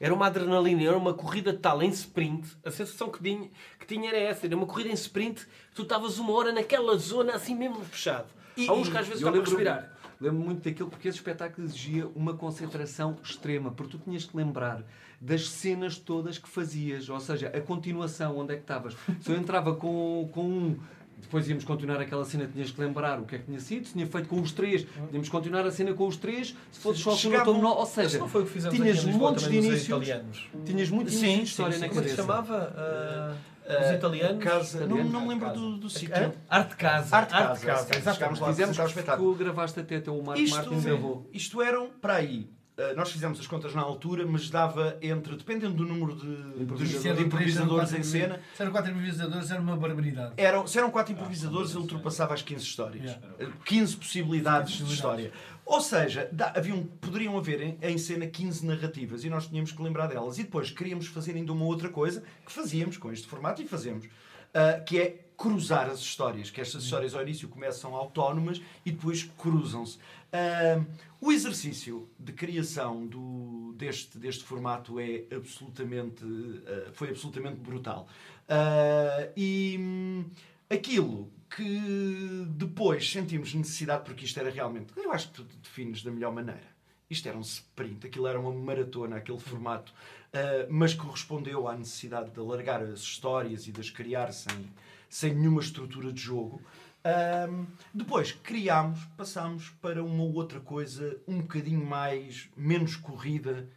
Era 0.00 0.14
uma 0.14 0.26
adrenalina, 0.26 0.82
era 0.84 0.96
uma 0.96 1.12
corrida 1.12 1.52
tal 1.52 1.82
em 1.82 1.88
sprint. 1.90 2.56
A 2.64 2.70
sensação 2.70 3.10
que 3.10 3.20
tinha, 3.22 3.50
que 3.80 3.86
tinha 3.86 4.08
era 4.10 4.18
essa: 4.18 4.46
era 4.46 4.56
uma 4.56 4.66
corrida 4.66 4.90
em 4.90 4.94
sprint. 4.94 5.46
Tu 5.74 5.82
estavas 5.82 6.18
uma 6.18 6.32
hora 6.32 6.52
naquela 6.52 6.96
zona 6.96 7.34
assim 7.34 7.54
mesmo 7.56 7.82
fechado. 7.84 8.28
Há 8.68 8.72
uns 8.72 8.88
que 8.88 8.96
às 8.96 9.06
vezes 9.06 9.22
para 9.22 9.32
lembro- 9.32 9.50
respirar. 9.50 9.92
Lembro 10.20 10.40
muito 10.40 10.62
daquilo 10.68 10.88
porque 10.90 11.06
esse 11.08 11.18
espetáculo 11.18 11.64
exigia 11.66 12.08
uma 12.08 12.34
concentração 12.34 13.16
extrema, 13.22 13.70
porque 13.70 13.96
tu 13.96 14.02
tinhas 14.02 14.24
que 14.24 14.36
lembrar 14.36 14.82
das 15.20 15.48
cenas 15.48 15.98
todas 15.98 16.38
que 16.38 16.48
fazias, 16.48 17.08
ou 17.08 17.18
seja, 17.20 17.48
a 17.48 17.60
continuação, 17.60 18.38
onde 18.38 18.52
é 18.52 18.56
que 18.56 18.62
estavas. 18.62 18.96
Se 19.20 19.30
eu 19.32 19.36
entrava 19.36 19.74
com, 19.74 20.28
com 20.32 20.44
um, 20.44 20.76
depois 21.20 21.48
íamos 21.48 21.64
continuar 21.64 22.00
aquela 22.00 22.24
cena, 22.24 22.46
tinhas 22.46 22.70
que 22.70 22.80
lembrar 22.80 23.18
o 23.20 23.24
que 23.24 23.34
é 23.34 23.38
que 23.38 23.46
tinha 23.46 23.58
sido, 23.58 23.86
se 23.86 23.92
tinha 23.94 24.06
feito 24.06 24.28
com 24.28 24.40
os 24.40 24.52
três, 24.52 24.82
tínhamos 25.08 25.28
que 25.28 25.30
continuar 25.30 25.66
a 25.66 25.70
cena 25.72 25.92
com 25.92 26.06
os 26.06 26.16
três, 26.16 26.54
se 26.70 26.78
fosse 26.80 27.00
só 27.00 27.10
com 27.16 27.36
o 27.36 27.44
tom 27.44 27.64
ou 27.66 27.86
seja, 27.86 28.18
não 28.18 28.28
foi 28.28 28.42
o 28.42 28.46
que 28.46 28.52
fizemos 28.52 28.76
tinhas 28.78 28.96
aqui 28.98 29.06
em 29.06 29.10
Lisboa 29.10 29.30
montes 29.32 29.48
de 29.48 29.56
inícios. 29.56 29.84
italianos. 29.88 30.48
tinhas 30.64 30.90
muito 30.90 31.10
Sim, 31.10 31.16
início 31.16 31.30
de 31.32 31.36
sim, 31.38 31.42
história 31.44 31.74
sim. 31.74 31.80
na 31.80 31.88
Como 31.88 32.00
é 32.00 32.04
que 32.04 32.10
se 32.10 32.16
cabeça. 32.16 32.44
chamava? 32.46 33.34
Uh, 33.34 33.58
os 33.84 33.90
italianos? 33.96 34.42
casa, 34.44 34.86
não, 34.86 35.04
não 35.04 35.20
me 35.22 35.28
lembro 35.28 35.52
do, 35.52 35.76
do 35.76 35.90
sítio? 35.90 36.32
Arte 36.48 36.76
Casa. 36.76 37.16
Arte 37.16 37.30
Casa, 37.34 37.60
Exatamente. 37.68 38.14
chegámos 38.14 38.40
lá. 38.40 38.48
Fizemos 38.48 38.78
apresentar 38.78 38.82
o 38.82 38.86
que 38.86 38.98
espetáculo. 39.00 39.32
tu 39.34 39.38
gravaste 39.38 39.80
até 39.80 39.96
até 39.96 40.10
o 40.10 40.22
Marco 40.22 40.40
Isto, 40.40 40.56
Martins 40.56 40.84
gravou. 40.84 41.28
isto 41.32 41.60
eram, 41.60 41.90
para 42.00 42.14
aí, 42.14 42.48
nós 42.96 43.10
fizemos 43.10 43.40
as 43.40 43.46
contas 43.46 43.74
na 43.74 43.82
altura, 43.82 44.24
mas 44.24 44.48
dava 44.48 44.96
entre, 45.02 45.36
dependendo 45.36 45.74
do 45.74 45.84
número 45.84 46.14
de, 46.14 46.54
de, 46.54 46.62
Improvisadores. 46.62 47.18
de 47.18 47.24
improvisadores 47.24 47.92
em 47.92 48.02
cena, 48.04 48.40
Se 48.54 48.62
eram 48.62 48.70
quatro 48.70 48.90
improvisadores, 48.90 49.50
era 49.50 49.60
uma 49.60 49.76
barbaridade. 49.76 50.34
eram, 50.36 50.66
se 50.66 50.78
eram 50.78 50.90
quatro 50.90 51.12
improvisadores, 51.12 51.70
ele 51.70 51.80
ultrapassava 51.80 52.34
as 52.34 52.42
15 52.42 52.62
histórias. 52.64 53.04
Yeah. 53.04 53.48
Uh, 53.48 53.52
15 53.64 53.96
possibilidades 53.96 54.74
de 54.86 54.94
história. 54.94 55.32
Ou 55.66 55.80
seja, 55.80 56.30
haviam, 56.54 56.84
poderiam 57.00 57.36
haver 57.36 57.60
em, 57.60 57.78
em 57.82 57.98
cena 57.98 58.26
15 58.26 58.64
narrativas 58.64 59.24
e 59.24 59.28
nós 59.28 59.46
tínhamos 59.48 59.72
que 59.72 59.82
lembrar 59.82 60.06
delas. 60.06 60.38
E 60.38 60.44
depois 60.44 60.70
queríamos 60.70 61.08
fazer 61.08 61.34
ainda 61.34 61.52
uma 61.52 61.64
outra 61.64 61.88
coisa 61.88 62.22
que 62.46 62.52
fazíamos 62.52 62.96
com 62.96 63.12
este 63.12 63.26
formato 63.26 63.60
e 63.60 63.66
fazemos, 63.66 64.06
uh, 64.06 64.84
que 64.86 64.98
é 65.00 65.27
cruzar 65.38 65.88
as 65.88 66.00
histórias. 66.00 66.50
Que 66.50 66.60
estas 66.60 66.82
histórias 66.82 67.14
ao 67.14 67.22
início 67.22 67.48
começam 67.48 67.94
autónomas 67.94 68.60
e 68.84 68.90
depois 68.90 69.22
cruzam-se. 69.38 69.96
Uh, 69.96 70.84
o 71.20 71.32
exercício 71.32 72.06
de 72.18 72.32
criação 72.32 73.06
do, 73.06 73.72
deste, 73.76 74.18
deste 74.18 74.44
formato 74.44 75.00
é 75.00 75.24
absolutamente, 75.34 76.24
uh, 76.24 76.92
foi 76.92 77.10
absolutamente 77.10 77.56
brutal. 77.60 78.08
Uh, 78.44 79.32
e 79.36 79.76
hum, 79.78 80.24
aquilo 80.68 81.30
que 81.48 82.46
depois 82.50 83.10
sentimos 83.10 83.54
necessidade, 83.54 84.04
porque 84.04 84.24
isto 84.24 84.38
era 84.38 84.50
realmente, 84.50 84.92
eu 84.96 85.10
acho 85.12 85.28
que 85.28 85.34
tu 85.34 85.44
defines 85.62 86.02
da 86.02 86.10
melhor 86.10 86.32
maneira. 86.32 86.76
Isto 87.08 87.26
era 87.26 87.38
um 87.38 87.42
sprint, 87.42 88.06
aquilo 88.06 88.26
era 88.26 88.38
uma 88.38 88.52
maratona, 88.52 89.16
aquele 89.16 89.38
formato, 89.38 89.92
uh, 90.34 90.66
mas 90.68 90.92
correspondeu 90.92 91.66
à 91.66 91.74
necessidade 91.74 92.30
de 92.30 92.38
alargar 92.38 92.82
as 92.82 93.00
histórias 93.00 93.66
e 93.66 93.72
de 93.72 93.80
as 93.80 93.88
criar 93.88 94.30
sem, 94.32 94.68
sem 95.08 95.34
nenhuma 95.34 95.60
estrutura 95.60 96.12
de 96.12 96.20
jogo. 96.20 96.62
Ahm, 97.04 97.66
depois 97.94 98.32
criámos, 98.32 99.04
passámos 99.16 99.70
para 99.80 100.02
uma 100.04 100.24
outra 100.24 100.60
coisa 100.60 101.20
um 101.26 101.40
bocadinho 101.40 101.84
mais, 101.84 102.48
menos 102.56 102.96
corrida 102.96 103.68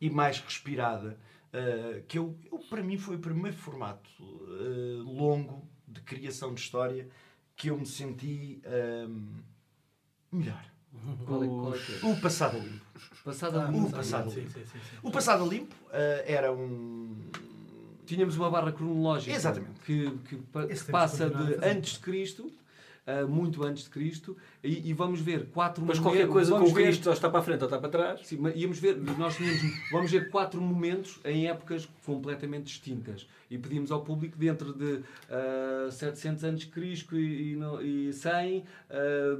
e 0.00 0.08
mais 0.08 0.38
respirada. 0.40 1.18
ah, 1.52 2.00
que 2.08 2.16
eu, 2.18 2.38
eu, 2.50 2.58
para 2.70 2.82
mim, 2.82 2.96
foi 2.96 3.16
o 3.16 3.18
primeiro 3.18 3.56
formato 3.56 4.08
ah, 4.20 5.02
longo 5.02 5.68
de 5.86 6.00
criação 6.02 6.54
de 6.54 6.60
história 6.60 7.08
que 7.56 7.68
eu 7.68 7.76
me 7.78 7.84
senti 7.86 8.62
ahm, 8.64 9.42
melhor. 10.32 10.64
Qual 11.24 11.44
é, 11.44 11.46
qual 11.46 11.74
é 11.74 11.78
é? 11.78 12.06
O 12.06 12.20
Passado 12.20 12.56
a 12.56 12.60
Limpo. 12.60 12.84
Passado 13.24 13.60
a 13.60 13.68
o 13.68 13.72
limpo. 13.72 13.90
passado 13.90 14.30
Sim, 14.30 14.40
limpo. 14.40 14.50
sim, 14.52 14.64
sim, 14.64 14.78
sim. 14.78 14.96
O 15.02 15.10
Passado 15.10 15.44
a 15.44 15.46
Limpo 15.46 15.74
ah, 15.92 16.22
era 16.26 16.52
um. 16.52 17.30
Tínhamos 18.10 18.36
uma 18.36 18.50
barra 18.50 18.72
cronológica 18.72 19.36
Exatamente. 19.36 19.78
que, 19.86 20.10
que 20.28 20.36
que 20.74 20.90
passa 20.90 21.30
de 21.30 21.64
antes 21.64 21.92
de 21.92 21.98
Cristo, 22.00 22.50
ah, 23.22 23.26
muito 23.26 23.64
antes 23.64 23.84
de 23.84 23.90
Cristo, 23.90 24.36
e, 24.62 24.90
e 24.90 24.92
vamos 24.92 25.20
ver 25.20 25.46
quatro 25.46 25.84
Mas 25.84 25.98
momentos- 25.98 26.00
qualquer 26.18 26.32
coisa 26.32 26.58
com 26.58 26.66
ver- 26.66 26.84
Cristo 26.84 27.06
ou 27.08 27.12
está 27.12 27.28
para 27.30 27.40
a 27.40 27.42
frente 27.42 27.60
ou 27.62 27.66
está 27.66 27.78
para 27.78 27.88
trás. 27.88 28.20
Sim, 28.26 28.38
mas 28.40 28.54
íamos 28.56 28.78
ver, 28.78 28.96
nós 29.18 29.36
tínhamos, 29.36 29.62
vamos 29.90 30.10
ver 30.10 30.30
quatro 30.30 30.60
momentos 30.60 31.18
em 31.24 31.48
épocas 31.48 31.88
completamente 32.04 32.64
distintas. 32.64 33.26
E 33.50 33.58
pedimos 33.58 33.90
ao 33.90 34.02
público, 34.02 34.38
dentro 34.38 34.72
de 34.72 35.00
ah, 35.28 35.90
700 35.90 36.44
anos 36.44 36.60
de 36.60 36.66
Cristo 36.68 37.16
e, 37.18 37.52
e, 37.52 37.56
no- 37.56 37.82
e 37.82 38.12
100, 38.12 38.64
ah, 38.88 38.94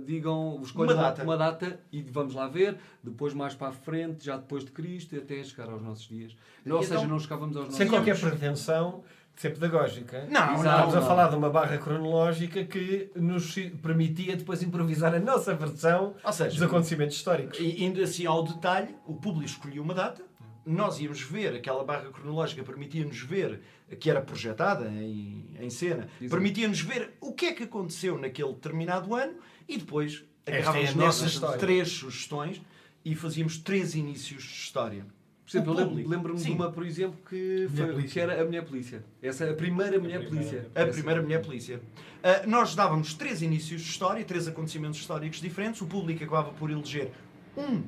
digam, 0.05 0.61
escolham 0.63 0.95
Uma 0.95 1.03
data. 1.03 1.23
uma 1.23 1.37
data 1.37 1.81
e 1.93 2.03
vamos 2.03 2.35
lá 2.35 2.49
ver. 2.49 2.77
Depois, 3.03 3.33
mais 3.35 3.55
para 3.55 3.69
a 3.69 3.73
frente, 3.73 4.25
já 4.25 4.37
depois 4.37 4.65
de 4.65 4.71
Cristo, 4.73 5.17
até 5.17 5.43
chegar 5.43 5.71
aos 5.71 5.81
nossos 5.83 6.09
dias. 6.09 6.33
Ou 6.67 6.73
Então- 6.73 6.83
seja, 6.83 7.07
não 7.07 7.19
chegávamos 7.19 7.57
aos 7.57 7.65
nossos 7.67 7.79
Sem 7.79 7.89
qualquer 7.89 8.15
dias. 8.15 8.29
pretensão 8.31 9.03
de 9.35 9.41
ser 9.41 9.51
pedagógica. 9.51 10.27
Não, 10.31 10.57
Estamos 10.57 10.95
não, 10.95 11.03
a 11.03 11.07
falar 11.07 11.29
de 11.29 11.37
uma 11.37 11.51
barra 11.51 11.79
cronológica 11.79 12.65
que 12.65 13.11
nos 13.15 13.55
permitia 13.83 14.37
depois 14.37 14.63
improvisar 14.63 15.15
a 15.15 15.19
nossa 15.19 15.55
versão 15.55 16.15
seja, 16.33 16.51
dos 16.51 16.63
acontecimentos 16.63 17.17
históricos. 17.17 17.59
E 17.59 17.83
indo 17.85 18.03
assim 18.03 18.27
ao 18.27 18.43
detalhe, 18.45 18.95
o 19.07 19.15
público 19.15 19.47
escolhia 19.47 19.81
uma 19.81 19.95
data, 19.95 20.23
nós 20.67 21.01
íamos 21.01 21.23
ver, 21.23 21.55
aquela 21.55 21.83
barra 21.83 22.11
cronológica 22.11 22.63
permitia-nos 22.63 23.19
ver, 23.21 23.61
que 23.99 24.11
era 24.11 24.21
projetada 24.21 24.89
em, 24.89 25.57
em 25.59 25.71
cena, 25.71 26.09
Exato. 26.21 26.31
permitia-nos 26.31 26.81
ver 26.81 27.15
o 27.21 27.33
que 27.33 27.47
é 27.47 27.53
que 27.53 27.63
aconteceu 27.65 28.19
naquele 28.19 28.53
determinado 28.53 29.15
ano 29.15 29.35
e 29.69 29.79
depois 29.79 30.23
é 30.45 30.59
agarrávamos 30.59 30.95
nossa 30.95 31.23
nessas 31.23 31.33
história. 31.33 31.59
três 31.59 31.89
sugestões 31.89 32.61
e 33.05 33.15
fazíamos 33.15 33.57
três 33.59 33.95
inícios 33.95 34.43
de 34.43 34.53
história. 34.53 35.07
Por 35.51 35.59
exemplo, 35.59 35.73
eu 36.01 36.09
lembro-me 36.09 36.39
de 36.39 36.45
uma, 36.53 36.71
por 36.71 36.87
exemplo, 36.87 37.19
que, 37.29 37.67
foi- 37.77 38.03
que 38.15 38.21
era 38.21 38.41
a 38.41 38.45
Mulher 38.45 38.65
Polícia. 38.65 39.05
Essa 39.23 39.45
é 39.45 39.51
a 39.51 39.55
primeira 39.55 39.99
Mulher 39.99 40.29
Polícia. 40.29 40.67
A 40.75 40.87
primeira 40.87 41.23
mulher 41.23 41.43
polícia. 41.43 41.81
Ah, 42.23 42.43
nós 42.47 42.75
dávamos 42.75 43.15
três 43.15 43.43
inícios 43.43 43.81
de 43.83 43.89
história, 43.91 44.25
três 44.25 44.47
acontecimentos 44.47 44.99
históricos 45.01 45.41
diferentes. 45.41 45.81
O 45.81 45.87
público 45.87 46.23
acabava 46.23 46.51
por 46.53 46.71
eleger 46.71 47.11
um, 47.57 47.83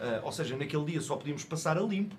ah, 0.00 0.20
ou 0.22 0.32
seja, 0.32 0.56
naquele 0.56 0.84
dia 0.84 1.00
só 1.00 1.16
podíamos 1.16 1.44
passar 1.44 1.78
a 1.78 1.80
limpo, 1.80 2.14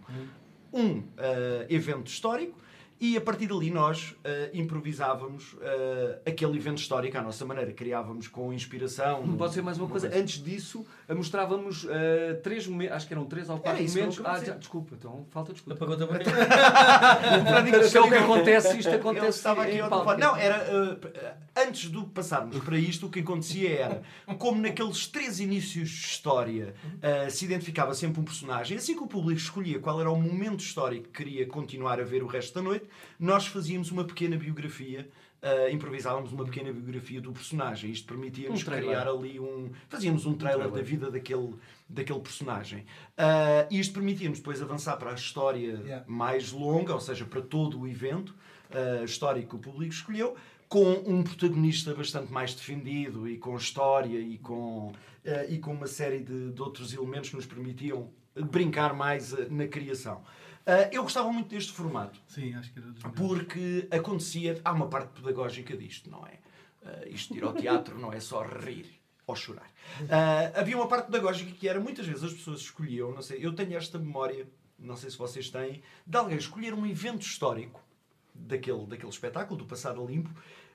um 0.73 1.03
ah, 1.17 1.65
evento 1.69 2.07
histórico. 2.07 2.57
E 3.03 3.17
a 3.17 3.21
partir 3.21 3.47
dali 3.47 3.69
nós 3.69 4.15
ah, 4.23 4.49
improvisávamos 4.53 5.57
ah, 5.61 6.19
aquele 6.25 6.55
evento 6.55 6.77
histórico 6.77 7.17
à 7.17 7.21
nossa 7.21 7.45
maneira. 7.45 7.73
Criávamos 7.73 8.29
com 8.29 8.53
inspiração. 8.53 9.27
Não 9.27 9.35
pode 9.35 9.53
ser 9.53 9.61
mais 9.61 9.77
uma 9.77 9.89
coisa. 9.89 10.07
Antes 10.07 10.41
disso, 10.41 10.85
eh, 11.09 11.13
mostrávamos 11.13 11.85
eh, 11.89 12.39
três 12.41 12.65
momentos, 12.65 12.95
acho 12.95 13.07
que 13.07 13.13
eram 13.13 13.25
três 13.25 13.49
ou 13.49 13.59
quatro 13.59 13.83
Era 13.83 13.89
momentos. 13.89 14.21
Ah, 14.23 14.35
já, 14.35 14.39
dizer. 14.39 14.57
desculpa, 14.57 14.95
então 14.97 15.25
falta 15.31 15.51
desculpa. 15.51 15.83
Apagou-te 15.83 16.03
a 16.03 16.05
bateria. 16.05 17.85
Isto 17.85 17.97
é 17.97 18.01
o 18.01 18.07
que 18.07 18.15
acontece, 18.15 18.77
isto 18.77 18.89
Eu 18.89 18.99
acontece. 18.99 19.37
estava 19.37 19.63
aqui 19.63 19.75
em 19.75 19.79
ao. 19.81 20.17
Não, 20.17 20.37
era. 20.37 20.63
uh, 20.73 21.53
antes 21.55 21.91
de 21.91 22.05
passarmos 22.05 22.57
para 22.59 22.77
isto, 22.77 23.07
o 23.07 23.09
que 23.09 23.19
acontecia 23.19 23.69
era, 23.69 24.01
como 24.37 24.61
naqueles 24.61 25.07
três 25.07 25.39
inícios 25.39 25.89
de 25.89 26.05
história 26.05 26.73
uh, 26.85 27.29
se 27.29 27.45
identificava 27.45 27.93
sempre 27.93 28.21
um 28.21 28.23
personagem, 28.23 28.77
assim 28.77 28.95
que 28.95 29.03
o 29.03 29.07
público 29.07 29.39
escolhia 29.39 29.79
qual 29.79 29.99
era 29.99 30.09
o 30.09 30.19
momento 30.19 30.61
histórico 30.61 31.09
que 31.09 31.23
queria 31.23 31.45
continuar 31.45 31.99
a 31.99 32.03
ver 32.03 32.23
o 32.23 32.27
resto 32.27 32.55
da 32.55 32.61
noite, 32.61 32.85
nós 33.19 33.47
fazíamos 33.47 33.91
uma 33.91 34.03
pequena 34.03 34.37
biografia. 34.37 35.09
uh, 35.43 35.69
improvisávamos 35.69 36.31
uma 36.31 36.45
pequena 36.45 36.71
biografia 36.71 37.19
do 37.19 37.31
personagem. 37.31 37.91
Isto 37.91 38.07
permitia-nos 38.07 38.61
Um 38.61 38.65
criar 38.65 39.07
ali 39.07 39.39
um. 39.39 39.71
Fazíamos 39.89 40.25
um 40.25 40.33
trailer, 40.33 40.69
trailer. 40.69 40.83
da 40.83 40.89
vida 40.89 41.11
daquele, 41.11 41.55
daquele 41.87 42.19
personagem. 42.19 42.85
Uh, 43.17 43.67
e 43.69 43.79
isto 43.79 43.93
permitia-nos 43.93 44.39
depois 44.39 44.61
avançar 44.61 44.97
para 44.97 45.11
a 45.11 45.15
história 45.15 45.73
Yeah. 45.83 46.05
mais 46.07 46.51
longa, 46.51 46.93
ou 46.93 46.99
seja, 46.99 47.25
para 47.25 47.41
todo 47.41 47.79
o 47.79 47.87
evento 47.87 48.35
uh, 48.71 49.03
histórico 49.03 49.49
que 49.49 49.55
o 49.55 49.59
público 49.59 49.93
escolheu, 49.93 50.35
com 50.69 50.91
um 51.05 51.23
protagonista 51.23 51.93
bastante 51.93 52.31
mais 52.31 52.53
defendido 52.53 53.27
e 53.27 53.37
com 53.37 53.55
história 53.57 54.19
e 54.19 54.37
com, 54.37 54.89
uh, 54.89 54.93
e 55.49 55.57
com 55.59 55.73
uma 55.73 55.87
série 55.87 56.19
de, 56.19 56.51
de 56.51 56.61
outros 56.61 56.93
elementos 56.93 57.29
que 57.29 57.35
nos 57.35 57.45
permitiam 57.45 58.09
brincar 58.35 58.93
mais 58.93 59.31
na 59.49 59.67
criação. 59.67 60.23
Uh, 60.65 60.87
eu 60.91 61.03
gostava 61.03 61.31
muito 61.31 61.49
deste 61.49 61.73
formato. 61.73 62.19
Sim, 62.27 62.53
acho 62.55 62.71
que 62.71 62.79
era 62.79 62.89
dos. 62.89 63.03
Porque 63.13 63.87
acontecia, 63.91 64.61
há 64.63 64.71
uma 64.71 64.87
parte 64.87 65.21
pedagógica 65.21 65.75
disto, 65.75 66.09
não 66.09 66.25
é? 66.25 66.39
Ah, 66.85 67.07
isto 67.07 67.33
de 67.33 67.39
ir 67.39 67.43
ao 67.43 67.53
teatro 67.53 67.97
não 67.97 68.11
é 68.11 68.19
só 68.19 68.41
rir 68.43 68.85
ou 69.25 69.35
chorar. 69.35 69.71
Ah, 70.09 70.59
havia 70.59 70.75
uma 70.75 70.87
parte 70.87 71.07
pedagógica 71.07 71.51
que 71.51 71.67
era, 71.67 71.79
muitas 71.79 72.05
vezes 72.05 72.23
as 72.23 72.33
pessoas 72.33 72.59
escolhiam, 72.59 73.11
não 73.11 73.21
sei, 73.21 73.45
eu 73.45 73.53
tenho 73.53 73.75
esta 73.77 73.97
memória, 73.97 74.47
não 74.77 74.95
sei 74.97 75.09
se 75.09 75.17
vocês 75.17 75.49
têm, 75.49 75.81
de 76.05 76.17
alguém 76.17 76.37
escolher 76.37 76.73
um 76.73 76.85
evento 76.85 77.21
histórico 77.21 77.81
daquele, 78.33 78.85
daquele 78.85 79.09
espetáculo, 79.09 79.57
do 79.57 79.65
Passado 79.65 80.01
a 80.01 80.05
Limpo, 80.05 80.29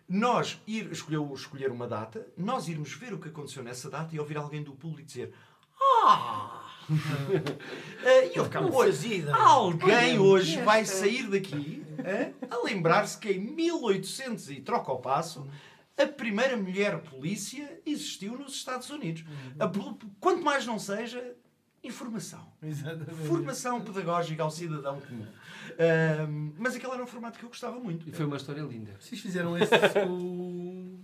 nós 0.08 0.58
ir, 0.66 0.90
escolheu, 0.90 1.30
escolher 1.34 1.70
uma 1.70 1.86
data, 1.86 2.26
nós 2.36 2.68
irmos 2.68 2.92
ver 2.94 3.12
o 3.12 3.18
que 3.18 3.28
aconteceu 3.28 3.62
nessa 3.62 3.90
data 3.90 4.14
e 4.14 4.18
ouvir 4.18 4.38
alguém 4.38 4.62
do 4.62 4.72
público 4.72 5.06
dizer 5.06 5.34
Ah! 5.78 6.57
Ah, 6.90 8.24
E 8.32 8.36
eu 8.36 8.44
ficava, 8.44 8.66
Não 8.68 8.74
"Olha, 8.74 8.92
fazia 8.92 9.16
ideia. 9.16 9.36
Alguém 9.36 10.18
hoje 10.18 10.62
vai 10.62 10.84
sair 10.84 11.28
daqui 11.28 11.84
hã, 11.98 12.32
a 12.50 12.64
lembrar-se 12.64 13.18
que 13.18 13.30
em 13.30 13.40
1800 13.40 14.50
e 14.50 14.60
troca 14.60 14.90
ao 14.90 15.00
passo 15.00 15.46
a 15.96 16.06
primeira 16.06 16.56
mulher 16.56 17.00
polícia 17.02 17.80
existiu 17.84 18.38
nos 18.38 18.54
Estados 18.54 18.88
Unidos. 18.90 19.24
A 19.58 19.66
pol- 19.66 19.98
Quanto 20.20 20.42
mais 20.44 20.64
não 20.64 20.78
seja, 20.78 21.34
informação. 21.82 22.46
Exatamente. 22.62 23.26
Formação 23.26 23.80
pedagógica 23.80 24.42
ao 24.42 24.50
cidadão 24.50 25.00
comum. 25.00 25.26
Ahm, 25.78 26.52
mas 26.56 26.76
aquele 26.76 26.92
era 26.92 27.02
um 27.02 27.06
formato 27.06 27.38
que 27.38 27.44
eu 27.44 27.48
gostava 27.48 27.78
muito. 27.80 28.08
E 28.08 28.12
foi 28.12 28.26
uma 28.26 28.36
história 28.36 28.62
linda. 28.62 28.94
Vocês 29.00 29.20
fizeram 29.20 29.56
esse 29.58 29.70
com. 30.04 30.98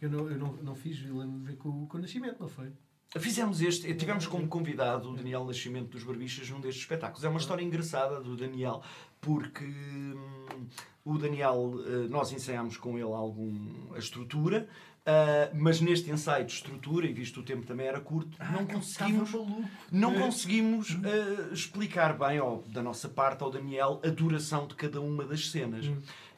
Eu 0.00 0.10
não, 0.10 0.30
eu 0.30 0.38
não, 0.38 0.52
não 0.62 0.74
fiz, 0.74 1.04
eu 1.06 1.16
lembro 1.16 1.38
de 1.38 1.44
ver 1.44 1.56
com, 1.56 1.86
com 1.86 1.98
o 1.98 2.00
Nascimento, 2.00 2.36
não 2.40 2.48
foi? 2.48 2.72
Fizemos 3.16 3.62
este, 3.62 3.94
tivemos 3.94 4.26
como 4.26 4.46
convidado 4.48 5.10
o 5.10 5.16
Daniel 5.16 5.44
Nascimento 5.44 5.88
dos 5.88 6.04
Barbichas 6.04 6.50
num 6.50 6.60
destes 6.60 6.82
espetáculos. 6.82 7.24
É 7.24 7.28
uma 7.28 7.40
história 7.40 7.62
engraçada 7.64 8.20
do 8.20 8.36
Daniel, 8.36 8.82
porque 9.18 9.64
hum, 9.64 10.66
o 11.04 11.16
Daniel, 11.16 11.80
eh, 11.86 12.08
nós 12.08 12.30
ensaiámos 12.32 12.76
com 12.76 12.98
ele 12.98 13.10
algum 13.10 13.94
a 13.94 13.98
estrutura, 13.98 14.68
ah, 15.06 15.50
mas 15.54 15.80
neste 15.80 16.10
ensaio 16.10 16.44
de 16.44 16.52
estrutura, 16.52 17.06
e 17.06 17.12
visto 17.14 17.40
o 17.40 17.42
tempo 17.42 17.66
também 17.66 17.86
era 17.86 17.98
curto, 17.98 18.36
não 18.52 18.66
conseguimos, 18.66 19.30
não 19.90 20.12
conseguimos 20.12 20.98
ah, 21.02 21.50
explicar 21.50 22.12
bem, 22.12 22.38
ou, 22.40 22.62
da 22.68 22.82
nossa 22.82 23.08
parte, 23.08 23.42
ao 23.42 23.50
Daniel, 23.50 24.02
a 24.04 24.08
duração 24.08 24.66
de 24.66 24.74
cada 24.74 25.00
uma 25.00 25.24
das 25.24 25.48
cenas. 25.50 25.90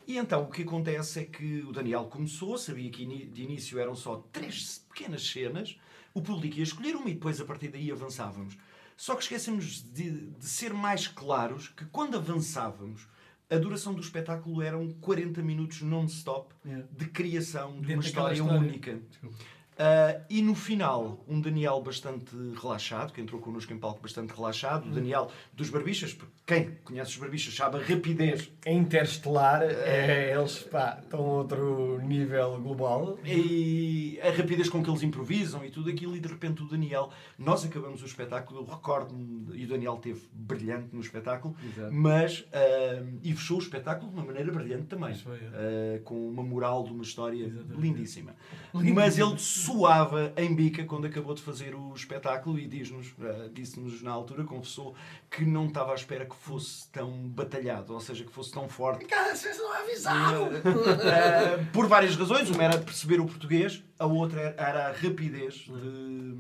E 0.07 0.17
então 0.17 0.45
o 0.45 0.47
que 0.47 0.63
acontece 0.63 1.19
é 1.19 1.25
que 1.25 1.63
o 1.63 1.73
Daniel 1.73 2.05
começou, 2.05 2.57
sabia 2.57 2.89
que 2.91 3.05
de 3.05 3.43
início 3.43 3.77
eram 3.77 3.97
só 3.97 4.25
três 4.31 4.87
pequenas 4.89 5.27
cenas, 5.27 5.77
o 6.15 6.21
público 6.23 6.57
ia 6.57 6.63
escolher 6.63 6.97
uma 6.97 7.09
e 7.11 7.15
depois 7.15 7.41
a 7.41 7.45
partir 7.45 7.69
daí 7.69 7.91
avançávamos. 7.91 8.57
Só 8.97 9.15
que 9.15 9.23
esquecemos 9.23 9.83
de, 9.93 10.11
de 10.31 10.45
ser 10.45 10.75
mais 10.75 11.09
claros 11.09 11.69
que 11.69 11.85
quando 11.87 12.17
avançávamos, 12.17 13.09
a 13.49 13.57
duração 13.57 13.95
do 13.95 14.01
espetáculo 14.01 14.63
eram 14.63 14.91
40 15.01 15.43
minutos 15.43 15.83
non-stop 15.83 16.55
Yeah. 16.65 16.87
de 16.93 17.07
criação 17.07 17.73
de 17.81 17.87
Dentro 17.87 17.95
uma 17.95 18.03
história, 18.05 18.35
história. 18.35 18.59
única. 18.61 19.01
Desculpa. 19.09 19.37
Ah, 19.83 20.21
e 20.29 20.43
no 20.43 20.55
final, 20.55 21.25
um 21.27 21.41
Daniel 21.41 21.81
bastante 21.81 22.37
relaxado, 22.61 23.15
que 23.15 23.21
entrou 23.21 23.41
connosco 23.41 23.73
em 23.73 23.79
palco 23.79 24.03
bastante 24.03 24.35
relaxado, 24.35 24.87
o 24.87 24.91
Daniel 24.91 25.31
dos 25.55 25.71
Barbichas, 25.71 26.13
porque 26.13 26.35
quem 26.47 26.73
conhece 26.85 27.13
os 27.13 27.17
Barbichas 27.17 27.55
sabe 27.55 27.79
a 27.79 27.81
rapidez 27.81 28.53
É 28.63 28.75
interestelar, 28.75 29.63
é, 29.63 30.35
eles 30.37 30.59
pá, 30.59 30.99
estão 31.03 31.21
a 31.21 31.23
outro 31.23 31.99
nível 32.03 32.61
global. 32.61 33.19
e 33.25 34.21
a 34.23 34.31
rapidez 34.31 34.69
com 34.69 34.83
que 34.83 34.91
eles 34.91 35.03
improvisam 35.03 35.65
e 35.65 35.71
tudo 35.71 35.89
aquilo, 35.89 36.15
e 36.15 36.21
de 36.21 36.29
repente 36.29 36.63
o 36.63 36.67
Daniel, 36.67 37.09
nós 37.39 37.65
acabamos 37.65 38.03
o 38.03 38.05
espetáculo, 38.05 38.61
eu 38.61 38.65
recordo-me, 38.67 39.57
e 39.57 39.65
o 39.65 39.69
Daniel 39.69 39.97
teve 39.97 40.21
brilhante 40.31 40.89
no 40.93 41.01
espetáculo, 41.01 41.57
Exato. 41.65 41.91
mas 41.91 42.45
ah, 42.53 43.03
e 43.23 43.33
fechou 43.33 43.57
o 43.57 43.63
espetáculo 43.63 44.11
de 44.11 44.19
uma 44.19 44.27
maneira 44.27 44.53
brilhante 44.53 44.89
também, 44.89 45.15
foi, 45.15 45.39
é. 45.39 45.97
ah, 45.97 46.01
com 46.05 46.29
uma 46.29 46.43
moral 46.43 46.85
de 46.85 46.93
uma 46.93 47.03
história 47.03 47.47
Exatamente. 47.47 47.81
lindíssima. 47.81 48.35
Mas 48.75 49.19
ele 49.19 49.39
suava 49.73 50.33
em 50.37 50.55
bica 50.55 50.85
quando 50.85 51.07
acabou 51.07 51.35
de 51.35 51.43
fazer 51.43 51.75
o 51.75 51.95
espetáculo 51.95 52.59
e 52.59 52.67
diz-nos, 52.67 53.15
eh, 53.21 53.49
disse-nos 53.53 54.03
na 54.03 54.11
altura, 54.11 54.45
confessou, 54.45 54.95
que 55.31 55.45
não 55.45 55.67
estava 55.67 55.93
à 55.93 55.95
espera 55.95 56.25
que 56.27 56.35
fosse 56.37 56.89
tão 56.91 57.11
batalhado, 57.29 57.93
ou 57.95 58.01
seja, 58.01 58.25
que 58.25 58.33
fosse 58.33 58.51
tão 58.53 58.69
forte. 58.69 59.05
Cara, 59.07 59.35
vocês 59.35 59.57
não 59.59 59.73
avisaram! 59.73 60.49
Eh, 60.53 61.65
por 61.73 61.87
várias 61.87 62.17
razões. 62.17 62.51
Uma 62.51 62.65
era 62.65 62.79
perceber 62.79 63.21
o 63.21 63.27
português, 63.27 63.83
a 63.99 64.07
outra 64.07 64.55
era- 64.59 64.89
a 64.89 64.93
rapidez 64.93 65.55
de. 65.55 66.35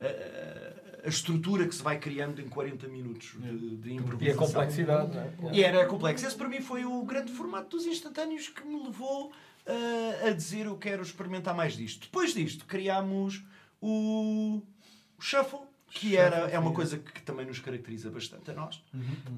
eh, 0.00 0.72
a 1.04 1.08
estrutura 1.08 1.66
que 1.68 1.74
se 1.74 1.82
vai 1.84 1.98
criando 2.00 2.40
em 2.42 2.48
40 2.48 2.88
minutos 2.88 3.34
de, 3.38 3.76
de 3.76 3.90
E 3.90 3.94
improvisação. 3.94 4.42
a 4.42 4.46
complexidade, 4.46 5.14
não 5.40 5.50
é? 5.50 5.54
E 5.54 5.62
era 5.62 5.86
complexo. 5.86 6.26
Esse 6.26 6.34
para 6.34 6.48
mim 6.48 6.60
foi 6.60 6.84
o 6.84 7.04
grande 7.04 7.30
formato 7.32 7.76
dos 7.76 7.86
instantâneos 7.86 8.48
que 8.48 8.66
me 8.66 8.82
levou 8.82 9.30
uh, 9.66 10.26
a 10.28 10.30
dizer 10.30 10.66
eu 10.66 10.76
quero 10.76 11.02
experimentar 11.02 11.54
mais 11.54 11.76
disto. 11.76 12.02
Depois 12.02 12.32
disto, 12.34 12.64
criámos 12.66 13.42
o, 13.80 14.62
o 15.18 15.22
Shuffle, 15.22 15.60
que 15.90 16.16
era, 16.16 16.48
é 16.50 16.58
uma 16.58 16.72
coisa 16.72 16.98
que 16.98 17.22
também 17.22 17.46
nos 17.46 17.58
caracteriza 17.60 18.10
bastante 18.10 18.50
a 18.50 18.54
nós, 18.54 18.82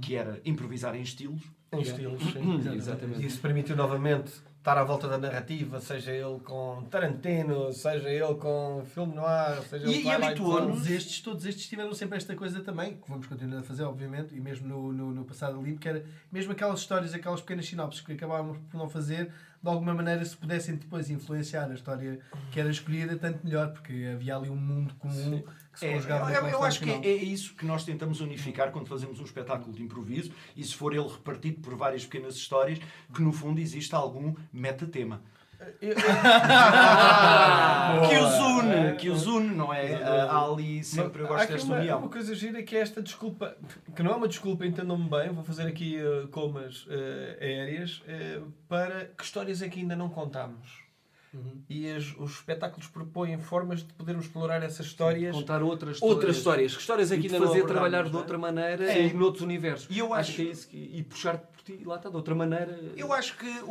que 0.01 0.15
era 0.17 0.41
improvisar 0.45 0.95
em 0.97 1.03
estilos. 1.03 1.43
Em 1.73 1.81
estilos, 1.83 2.23
sim. 2.33 2.75
Exatamente. 2.75 3.23
E 3.23 3.27
isso 3.27 3.41
permitiu 3.41 3.77
novamente 3.77 4.33
estar 4.59 4.77
à 4.79 4.83
volta 4.85 5.07
da 5.07 5.17
narrativa, 5.19 5.81
seja 5.81 6.11
ele 6.13 6.41
com 6.41 6.83
Tarantino, 6.91 7.73
seja 7.73 8.11
ele 8.11 8.35
com 8.35 8.83
filme 8.93 9.15
noir, 9.15 9.63
seja 9.69 9.87
E- 9.87 9.91
ele 9.91 9.99
e 9.99 10.03
com 10.03 10.09
Twilight 10.11 10.25
habituou-nos- 10.27 10.91
estes, 10.91 11.21
todos 11.21 11.45
estes 11.47 11.69
tiveram 11.69 11.95
sempre 11.95 12.17
esta 12.17 12.35
coisa 12.35 12.61
também, 12.61 12.97
que 12.97 13.09
vamos 13.09 13.27
continuar 13.27 13.61
a 13.61 13.63
fazer, 13.63 13.85
obviamente, 13.85 14.35
e 14.35 14.41
mesmo 14.41 14.67
no, 14.67 14.93
no, 14.93 15.13
no 15.15 15.25
passado 15.25 15.61
limpo, 15.63 15.79
que 15.79 15.89
era 15.89 16.05
mesmo 16.33 16.53
aquelas 16.53 16.81
histórias, 16.81 17.15
aquelas 17.15 17.41
pequenas 17.41 17.67
sinopses 17.67 18.01
que 18.01 18.13
acabávamos 18.13 18.59
por 18.71 18.77
não 18.79 18.89
fazer, 18.89 19.31
de 19.61 19.69
alguma 19.69 19.93
maneira, 19.95 20.25
se 20.25 20.37
pudessem 20.37 20.77
depois 20.77 21.11
influenciar 21.11 21.71
a 21.71 21.75
história 21.75 22.21
que 22.53 22.61
era 22.61 22.71
escolhida, 22.71 23.17
tanto 23.17 23.45
melhor, 23.45 23.73
porque 23.73 24.11
havia 24.15 24.37
ali 24.37 24.49
um 24.49 24.57
mundo 24.57 24.95
comum 24.95 25.43
que 25.73 25.79
se 25.81 25.87
É, 25.87 25.95
conjugava 25.95 26.33
eu, 26.33 26.47
eu 26.47 26.63
acho 26.63 26.81
que 26.81 26.91
é, 26.91 27.07
é 27.07 27.15
isso 27.15 27.55
que 27.55 27.67
nós 27.67 27.85
tentamos 27.85 28.21
unificar 28.21 28.71
quando 28.71 28.87
fazemos 28.89 29.21
um 29.21 29.25
espetáculo 29.25 29.73
de 29.73 29.83
improviso 29.83 30.33
e 30.57 30.63
se 30.65 30.75
for 30.75 30.93
ele 30.95 31.07
repartido 31.09 31.61
por 31.61 31.75
várias 31.77 32.05
pequenas 32.05 32.35
histórias, 32.37 32.79
que 33.13 33.23
no 33.23 33.33
fundo 33.33 33.61
existe 33.61 33.95
algum 33.95 34.35
metatema. 34.53 35.23
que 38.09 38.17
os 38.17 38.39
une, 38.39 38.97
que 38.97 39.11
os 39.11 39.27
une, 39.27 39.57
não 39.57 39.75
é? 39.75 39.95
Ah, 39.95 40.45
ali 40.45 40.85
sempre, 40.85 41.23
eu 41.23 41.29
gosto 41.29 41.65
uma, 41.65 41.79
união. 41.79 41.99
uma 41.99 42.09
coisa 42.09 42.33
gira 42.35 42.63
que 42.63 42.77
é 42.77 42.81
esta 42.81 43.03
desculpa, 43.03 43.57
que 43.95 44.03
não 44.03 44.13
é 44.13 44.15
uma 44.15 44.29
desculpa, 44.29 44.65
entendam-me 44.65 45.11
bem, 45.11 45.31
vou 45.31 45.43
fazer 45.43 45.67
aqui 45.67 45.99
eh, 45.99 46.29
comas 46.31 46.87
eh, 46.89 47.39
aéreas, 47.41 48.03
eh, 48.07 48.41
para 48.69 49.07
que 49.07 49.25
histórias 49.25 49.61
é 49.61 49.69
que 49.69 49.81
ainda 49.81 49.97
não 49.97 50.09
contámos. 50.09 50.88
Uhum. 51.35 51.63
E 51.69 51.91
as- 51.91 52.15
os 52.19 52.33
espetáculos 52.37 52.87
propõem 52.87 53.39
formas 53.39 53.81
de 53.81 53.93
podermos 53.93 54.25
explorar 54.25 54.63
essas 54.63 54.87
histórias. 54.87 55.35
Contar 55.37 55.63
outras 55.63 56.01
Outras 56.01 56.37
histórias. 56.39 56.75
Que 56.75 56.81
histórias 56.81 57.11
E 57.11 57.15
aqui 57.15 57.29
de 57.29 57.35
ainda 57.35 57.47
fazer 57.47 57.67
trabalhar 57.67 58.05
de 58.09 58.15
é? 58.15 58.19
outra 58.19 58.39
maneira 58.39 58.91
Sim. 58.93 59.09
e 59.09 59.13
noutros 59.13 59.43
universos. 59.43 59.87
E 59.91 59.99
eu 59.99 60.15
acho 60.15 60.31
acho- 60.31 60.37
que 60.37 60.49
é 60.49 60.51
isso. 60.51 60.69
que- 60.69 60.91
E 60.95 61.03
puxar-te 61.03 61.47
por 61.53 61.63
ti, 61.63 61.85
lá 61.85 61.97
está, 61.97 62.09
de 62.09 62.17
outra 62.17 62.35
maneira. 62.35 62.81
Eu 62.97 63.13
acho 63.13 63.37
que 63.37 63.47
o, 63.65 63.71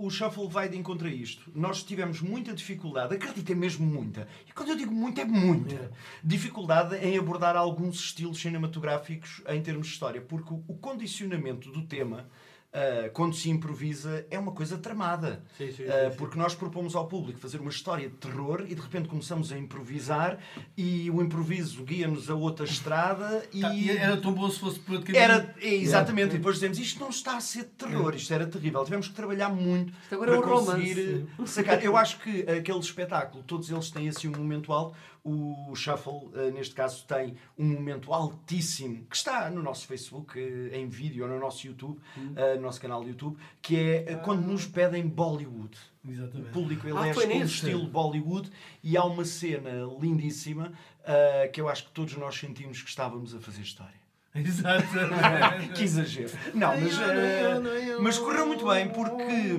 o, 0.00 0.06
o 0.06 0.10
Shuffle 0.10 0.48
vai 0.48 0.68
de 0.68 0.78
encontro 0.78 1.08
a 1.08 1.10
isto. 1.10 1.50
Nós 1.54 1.82
tivemos 1.82 2.20
muita 2.20 2.52
dificuldade, 2.52 3.14
acreditem 3.16 3.56
mesmo 3.56 3.84
muita, 3.84 4.28
e 4.48 4.52
quando 4.52 4.68
eu 4.68 4.76
digo 4.76 4.92
muito 4.94 5.20
é 5.20 5.24
muita, 5.24 5.90
dificuldade 6.22 6.94
em 7.04 7.18
abordar 7.18 7.56
alguns 7.56 7.96
estilos 7.98 8.40
cinematográficos 8.40 9.42
em 9.48 9.60
termos 9.60 9.88
de 9.88 9.92
história, 9.94 10.20
porque 10.20 10.54
o, 10.54 10.62
o 10.68 10.74
condicionamento 10.78 11.70
do 11.72 11.82
tema, 11.82 12.28
ah, 12.72 13.10
quando 13.12 13.34
se 13.34 13.50
improvisa, 13.50 14.24
é 14.30 14.38
uma 14.38 14.52
coisa 14.52 14.78
tramada. 14.78 15.42
Sim, 15.58 15.66
sim, 15.66 15.72
sim, 15.72 15.84
sim. 15.84 16.16
porque 16.16 16.38
nós 16.38 16.54
propomos 16.54 16.94
ao 16.94 17.06
público 17.08 17.38
fazer 17.40 17.60
uma 17.60 17.70
história 17.70 18.08
de 18.08 18.14
terror 18.16 18.64
e 18.68 18.74
de 18.74 18.80
repente 18.80 19.08
começamos 19.08 19.50
a 19.50 19.58
improvisar 19.58 20.38
e 20.76 21.10
o 21.10 21.20
improviso 21.20 21.82
guia-nos 21.82 22.30
a 22.30 22.34
outra 22.34 22.64
estrada 22.64 23.44
e... 23.52 23.60
Tá, 23.60 23.74
e 23.74 23.90
era 23.90 24.16
tão 24.16 24.32
bom 24.32 24.48
se 24.48 24.60
fosse 24.60 24.78
por 24.78 24.92
outro 24.94 25.12
caminho. 25.12 25.22
Era, 25.22 25.54
é, 25.60 25.74
exatamente, 25.74 26.34
e 26.34 26.38
depois 26.38 26.56
dizemos 26.56 26.78
isto 26.78 27.00
não 27.00 27.10
está 27.10 27.36
a 27.36 27.40
ser 27.40 27.64
terror, 27.64 28.14
isto 28.14 28.32
era 28.32 28.46
terrível. 28.46 28.84
Tivemos 28.84 29.08
que 29.08 29.14
trabalhar 29.14 29.48
muito 29.48 29.92
Isto 30.02 30.14
agora 30.14 30.36
é 30.36 30.38
para 30.38 30.46
um 30.46 30.50
romance. 30.50 30.70
conseguir 30.70 31.26
sacar. 31.46 31.84
Eu 31.84 31.96
acho 31.96 32.20
que 32.20 32.42
aquele 32.42 32.78
espetáculo, 32.78 33.42
todos 33.42 33.68
eles 33.70 33.90
têm 33.90 34.08
assim 34.08 34.28
um 34.28 34.36
momento 34.36 34.72
alto. 34.72 34.96
O 35.22 35.74
Shuffle, 35.74 36.30
eh, 36.34 36.50
neste 36.50 36.74
caso, 36.74 37.04
tem 37.06 37.36
um 37.58 37.66
momento 37.66 38.12
altíssimo 38.12 39.04
que 39.08 39.14
está 39.16 39.50
no 39.50 39.62
nosso 39.62 39.86
Facebook, 39.86 40.38
eh, 40.38 40.78
em 40.78 40.88
vídeo, 40.88 41.24
ou 41.24 41.30
no 41.30 41.38
nosso 41.38 41.66
YouTube, 41.66 42.00
eh, 42.36 42.54
no 42.56 42.62
nosso 42.62 42.80
canal 42.80 43.02
de 43.04 43.10
YouTube, 43.10 43.36
que 43.60 43.76
é 43.76 44.14
quando 44.16 44.46
nos 44.46 44.66
pedem 44.66 45.06
Bollywood. 45.06 45.76
O 46.02 46.10
Exatamente. 46.10 46.50
público 46.52 46.86
Ah, 46.96 47.08
elege 47.08 47.26
nesse? 47.26 47.54
estilo 47.54 47.86
Bollywood 47.86 48.50
e 48.82 48.96
há 48.96 49.04
uma 49.04 49.24
cena 49.26 49.70
lindíssima 50.00 50.72
ah, 51.04 51.46
que 51.52 51.60
eu 51.60 51.68
acho 51.68 51.84
que 51.84 51.90
todos 51.92 52.16
nós 52.16 52.34
sentimos 52.36 52.80
que 52.82 52.88
estávamos 52.88 53.34
a 53.34 53.40
fazer 53.40 53.60
história. 53.62 54.00
Exato. 54.34 54.86
Que 55.76 55.82
exagero. 55.84 56.30
Não, 56.54 56.68
mas, 56.80 56.98
eh, 56.98 57.98
mas 58.00 58.18
correu 58.18 58.46
muito 58.46 58.66
bem 58.66 58.88
porque 58.88 59.58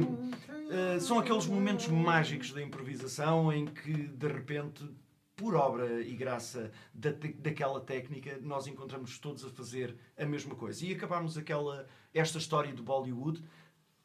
eh, 0.71 0.97
são 0.99 1.19
aqueles 1.19 1.45
momentos 1.45 1.87
mágicos 1.89 2.51
da 2.53 2.61
improvisação 2.63 3.51
em 3.53 3.65
que 3.65 3.91
de 3.93 4.27
repente, 4.27 4.83
por 5.41 5.55
obra 5.55 6.03
e 6.03 6.13
graça 6.15 6.71
da, 6.93 7.09
daquela 7.39 7.81
técnica, 7.81 8.37
nós 8.43 8.67
encontramos 8.67 9.17
todos 9.17 9.43
a 9.43 9.49
fazer 9.49 9.95
a 10.15 10.23
mesma 10.23 10.53
coisa. 10.53 10.85
E 10.85 10.93
acabámos 10.93 11.35
aquela, 11.35 11.87
esta 12.13 12.37
história 12.37 12.71
do 12.71 12.83
Bollywood 12.83 13.43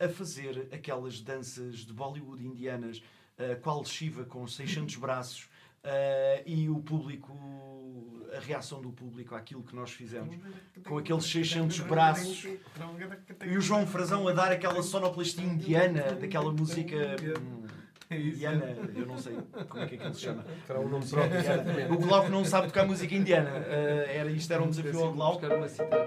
a 0.00 0.08
fazer 0.08 0.66
aquelas 0.72 1.20
danças 1.20 1.80
de 1.80 1.92
Bollywood 1.92 2.42
indianas, 2.42 3.02
uh, 3.38 3.60
qual 3.60 3.84
Shiva 3.84 4.24
com 4.24 4.46
600 4.46 4.96
braços. 4.96 5.44
uh, 5.84 6.42
e 6.46 6.70
o 6.70 6.78
público, 6.80 7.38
a 8.34 8.40
reação 8.40 8.80
do 8.80 8.90
público 8.90 9.34
àquilo 9.34 9.62
que 9.62 9.76
nós 9.76 9.90
fizemos, 9.90 10.34
com 10.86 10.96
aqueles 10.96 11.24
600 11.24 11.80
braços, 11.80 12.46
e 13.44 13.56
o 13.58 13.60
João 13.60 13.86
Frazão 13.86 14.26
a 14.26 14.32
dar 14.32 14.50
aquela 14.50 14.82
sonoplastia 14.82 15.44
indiana, 15.44 16.14
daquela 16.14 16.50
música 16.50 16.96
hum, 17.38 17.66
indiana, 18.10 18.76
eu 18.94 19.06
não 19.06 19.18
sei 19.18 19.36
como 19.68 19.82
é 19.82 19.86
que 19.86 19.96
aquilo 19.96 20.14
se 20.14 20.22
chama. 20.22 20.44
Terá 20.66 20.80
um 20.80 20.88
nome 20.88 21.06
próprio. 21.06 21.92
O 21.92 21.98
Glauco 21.98 22.30
não 22.30 22.44
sabe 22.44 22.68
tocar 22.68 22.86
música 22.86 23.14
indiana. 23.14 23.50
Uh, 23.50 24.10
era, 24.10 24.30
isto 24.30 24.52
era 24.52 24.62
um 24.62 24.70
desafio 24.70 25.04
ao 25.04 25.12
Glauco. 25.12 25.46
Uma 25.46 25.68
cita. 25.68 26.06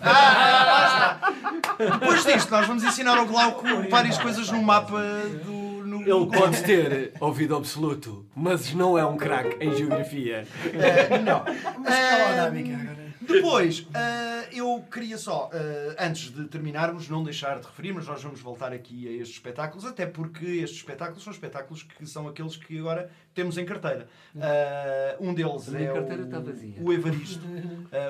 Ah, 0.00 1.32
está. 1.78 1.98
Depois 1.98 2.24
disto, 2.24 2.50
nós 2.50 2.66
vamos 2.66 2.84
ensinar 2.84 3.16
ao 3.16 3.26
Glauco 3.26 3.64
várias 3.90 4.18
coisas 4.18 4.50
no 4.50 4.62
mapa 4.62 5.00
do. 5.44 5.66
No, 5.86 6.02
Ele 6.02 6.26
pode 6.36 6.64
ter 6.64 7.12
ouvido 7.20 7.54
absoluto, 7.54 8.26
mas 8.34 8.74
não 8.74 8.98
é 8.98 9.06
um 9.06 9.16
craque 9.16 9.56
em 9.64 9.72
geografia. 9.76 10.44
Eh, 10.64 11.18
não. 11.20 11.44
Mas 11.78 11.94
cala 11.94 12.24
a 12.24 12.28
Arábica 12.32 12.74
agora. 12.74 13.05
Depois, 13.26 13.86
ah, 13.94 14.48
eu 14.52 14.84
queria 14.90 15.18
só, 15.18 15.50
ah, 15.52 16.06
antes 16.06 16.30
de 16.30 16.46
terminarmos, 16.46 17.08
não 17.08 17.22
deixar 17.22 17.58
de 17.58 17.66
referir, 17.66 17.92
mas 17.92 18.06
nós 18.06 18.22
vamos 18.22 18.40
voltar 18.40 18.72
aqui 18.72 19.08
a 19.08 19.10
estes 19.10 19.36
espetáculos, 19.36 19.84
até 19.84 20.06
porque 20.06 20.44
estes 20.44 20.78
espetáculos 20.78 21.22
são 21.22 21.32
espetáculos 21.32 21.82
que 21.82 22.06
são 22.06 22.28
aqueles 22.28 22.56
que 22.56 22.78
agora 22.78 23.10
temos 23.34 23.58
em 23.58 23.64
carteira. 23.64 24.08
Ah, 24.36 25.16
um 25.20 25.34
deles 25.34 25.72
é 25.74 25.86
carteira 25.86 26.22
o, 26.22 26.26
está 26.26 26.38
vazia. 26.40 26.76
o 26.80 26.92
Evaristo. 26.92 27.46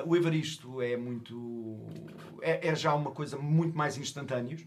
O 0.05 0.15
Evaristo 0.15 0.81
é 0.81 0.97
muito. 0.97 1.79
É, 2.41 2.69
é 2.69 2.75
já 2.75 2.93
uma 2.93 3.11
coisa 3.11 3.37
muito 3.37 3.77
mais 3.77 3.97
instantâneos. 3.97 4.65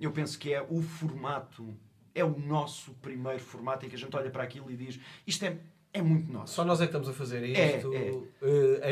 Eu 0.00 0.12
penso 0.12 0.38
que 0.38 0.52
é 0.52 0.64
o 0.68 0.80
formato, 0.82 1.74
é 2.14 2.24
o 2.24 2.38
nosso 2.38 2.92
primeiro 2.94 3.40
formato 3.40 3.84
em 3.86 3.88
que 3.88 3.96
a 3.96 3.98
gente 3.98 4.14
olha 4.16 4.30
para 4.30 4.42
aquilo 4.42 4.70
e 4.70 4.76
diz 4.76 4.98
isto 5.26 5.44
é, 5.44 5.58
é 5.92 6.02
muito 6.02 6.30
nosso. 6.32 6.54
Só 6.54 6.64
nós 6.64 6.80
é 6.80 6.84
que 6.84 6.88
estamos 6.90 7.08
a 7.08 7.12
fazer 7.12 7.42
É, 7.42 7.76
isto. 7.76 7.92
é. 7.94 8.12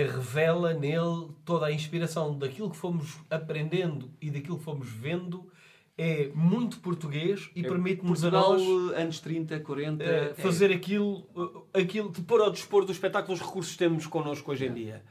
eh, 0.00 0.06
revela 0.10 0.72
nele 0.74 1.28
toda 1.44 1.66
a 1.66 1.72
inspiração 1.72 2.36
daquilo 2.38 2.70
que 2.70 2.76
fomos 2.76 3.18
aprendendo 3.30 4.10
e 4.20 4.30
daquilo 4.30 4.58
que 4.58 4.64
fomos 4.64 4.88
vendo. 4.88 5.50
É 5.96 6.28
muito 6.34 6.80
português 6.80 7.50
e 7.54 7.62
permite-nos 7.62 8.24
a 8.24 8.30
nós 8.30 8.60
anos 8.96 9.20
30, 9.20 9.60
40. 9.60 10.02
eh, 10.02 10.34
fazer 10.34 10.72
aquilo, 10.72 11.24
eh, 11.72 11.80
aquilo 11.82 12.10
De 12.10 12.20
pôr 12.22 12.40
ao 12.40 12.50
dispor 12.50 12.84
do 12.84 12.90
espetáculo 12.90 13.32
os 13.34 13.40
recursos 13.40 13.72
que 13.74 13.78
temos 13.78 14.04
connosco 14.06 14.50
hoje 14.50 14.66
em 14.66 14.74
dia. 14.74 15.04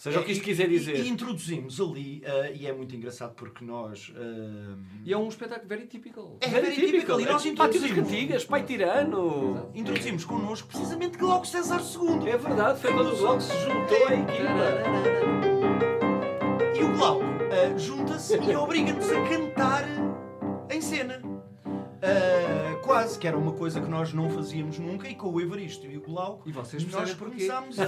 Seja 0.00 0.18
o 0.18 0.24
que 0.24 0.32
isto 0.32 0.42
quiser 0.42 0.64
E- 0.66 0.78
dizer. 0.78 0.96
E, 0.96 1.08
introduzimos 1.10 1.78
ali, 1.78 2.22
ah, 2.24 2.50
e 2.50 2.66
é 2.66 2.72
muito 2.72 2.96
engraçado 2.96 3.34
porque 3.34 3.62
nós. 3.62 4.10
ah, 4.16 4.74
E 5.04 5.12
é 5.12 5.16
um 5.18 5.28
espetáculo 5.28 5.68
very 5.68 5.84
typical. 5.86 6.38
é 6.40 6.48
Very 6.48 6.68
very 6.74 6.86
típico, 6.86 7.20
e 7.20 7.24
nós 7.26 7.44
introduzimos. 7.44 7.92
cantigas, 7.92 8.44
pai 8.46 8.62
tirano. 8.64 9.68
Introduzimos 9.74 10.24
connosco 10.24 10.68
precisamente 10.68 11.18
Glauco 11.18 11.46
César 11.46 11.82
II. 11.82 12.30
É 12.30 12.38
verdade, 12.38 12.80
foi 12.80 12.94
quando 12.94 13.12
o 13.12 13.16
Glauco 13.18 13.42
se 13.42 13.52
juntou 13.58 14.08
à 14.08 14.14
equipa. 14.14 15.90
E 16.78 16.82
o 16.82 16.92
Glauco 16.96 17.22
ah, 17.52 17.76
junta-se 17.78 18.38
e 18.38 18.56
obriga-nos 18.56 19.10
a 19.12 19.20
cantar 19.28 19.84
em 20.70 20.80
cena. 20.80 21.20
Ah, 22.02 22.39
quase, 23.00 23.18
que 23.18 23.26
era 23.26 23.36
uma 23.36 23.52
coisa 23.52 23.80
que 23.80 23.88
nós 23.88 24.12
não 24.12 24.30
fazíamos 24.30 24.78
nunca, 24.78 25.08
e 25.08 25.14
com 25.14 25.28
o 25.28 25.40
Evaristo 25.40 25.86
e 25.86 25.96
o 25.96 26.00
Glauco, 26.00 26.48
E 26.48 26.52
vocês 26.52 26.86
nós 26.90 27.14
começámos 27.14 27.76
a... 27.80 27.84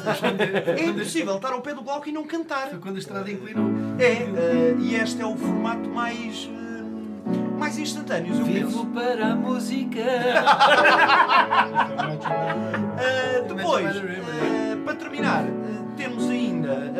É 0.78 0.84
impossível 0.84 1.36
estar 1.36 1.52
ao 1.52 1.60
pé 1.60 1.74
do 1.74 1.82
Glauco 1.82 2.08
e 2.08 2.12
não 2.12 2.24
cantar. 2.24 2.70
Foi 2.70 2.78
quando 2.78 2.96
a 2.96 2.98
estrada 2.98 3.30
inclinou. 3.30 3.70
É, 3.98 4.12
eh, 4.12 4.76
e 4.80 4.94
este 4.94 5.20
é 5.20 5.26
o 5.26 5.36
formato 5.36 5.88
mais, 5.88 6.48
eh, 6.50 7.58
mais 7.58 7.78
instantâneos, 7.78 8.38
eu 8.38 8.44
Vivo 8.44 8.68
penso. 8.68 8.86
para 8.86 9.32
a 9.32 9.36
música. 9.36 10.00
Ah, 13.04 13.40
depois, 13.48 13.96
ah, 13.96 14.76
para 14.84 14.94
terminar, 14.94 15.44
ah, 15.44 15.94
temos 15.96 16.28
ainda 16.28 16.92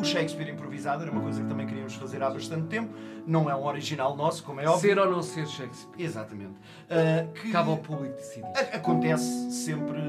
o 0.00 0.04
Shakespeare 0.04 0.48
improvisado, 0.50 1.02
era 1.02 1.12
uma 1.12 1.20
coisa 1.20 1.42
que 1.42 1.48
também 1.48 1.66
queríamos 1.66 1.94
fazer 1.94 2.22
há 2.22 2.30
bastante 2.30 2.66
tempo. 2.68 2.94
Não 3.26 3.50
é 3.50 3.54
um 3.54 3.64
original 3.64 4.16
nosso, 4.16 4.42
como 4.42 4.60
é 4.60 4.66
óbvio. 4.68 4.80
Ser 4.80 4.98
ou 4.98 5.10
não 5.10 5.22
ser 5.22 5.46
Shakespeare. 5.46 6.02
Exatamente. 6.02 6.54
Ah, 6.88 7.26
que 7.34 7.50
Cabe 7.52 7.70
ao 7.70 7.76
público 7.76 8.14
decidir. 8.16 8.46
acontece 8.72 9.50
sempre, 9.52 10.00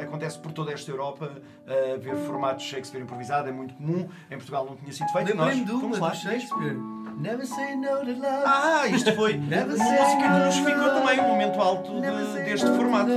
acontece 0.00 0.38
por 0.38 0.52
toda 0.52 0.72
esta 0.72 0.90
Europa, 0.90 1.30
ah, 1.66 1.98
ver 2.00 2.14
formatos 2.26 2.64
de 2.64 2.70
Shakespeare 2.70 3.02
improvisado, 3.02 3.48
é 3.48 3.52
muito 3.52 3.74
comum. 3.74 4.08
Em 4.30 4.36
Portugal 4.36 4.64
não 4.64 4.76
tinha 4.76 4.92
sido 4.92 5.08
feito. 5.10 5.36
Nós 5.36 5.58
fomos 5.68 5.98
lá. 5.98 6.14
Shakespeare. 6.14 6.76
Never 7.18 7.44
say 7.46 7.76
no 7.76 7.88
to 7.88 8.06
love. 8.12 8.44
Ah, 8.46 8.86
isto 8.88 9.12
foi 9.14 9.34
uma 9.34 9.66
música 9.66 10.22
que 10.22 10.28
nos 10.46 10.56
no 10.56 10.64
ficou 10.64 10.84
também 10.90 11.20
um 11.20 11.28
momento 11.28 11.60
alto 11.60 12.00
de- 12.00 12.44
deste 12.44 12.66
formato. 12.68 13.10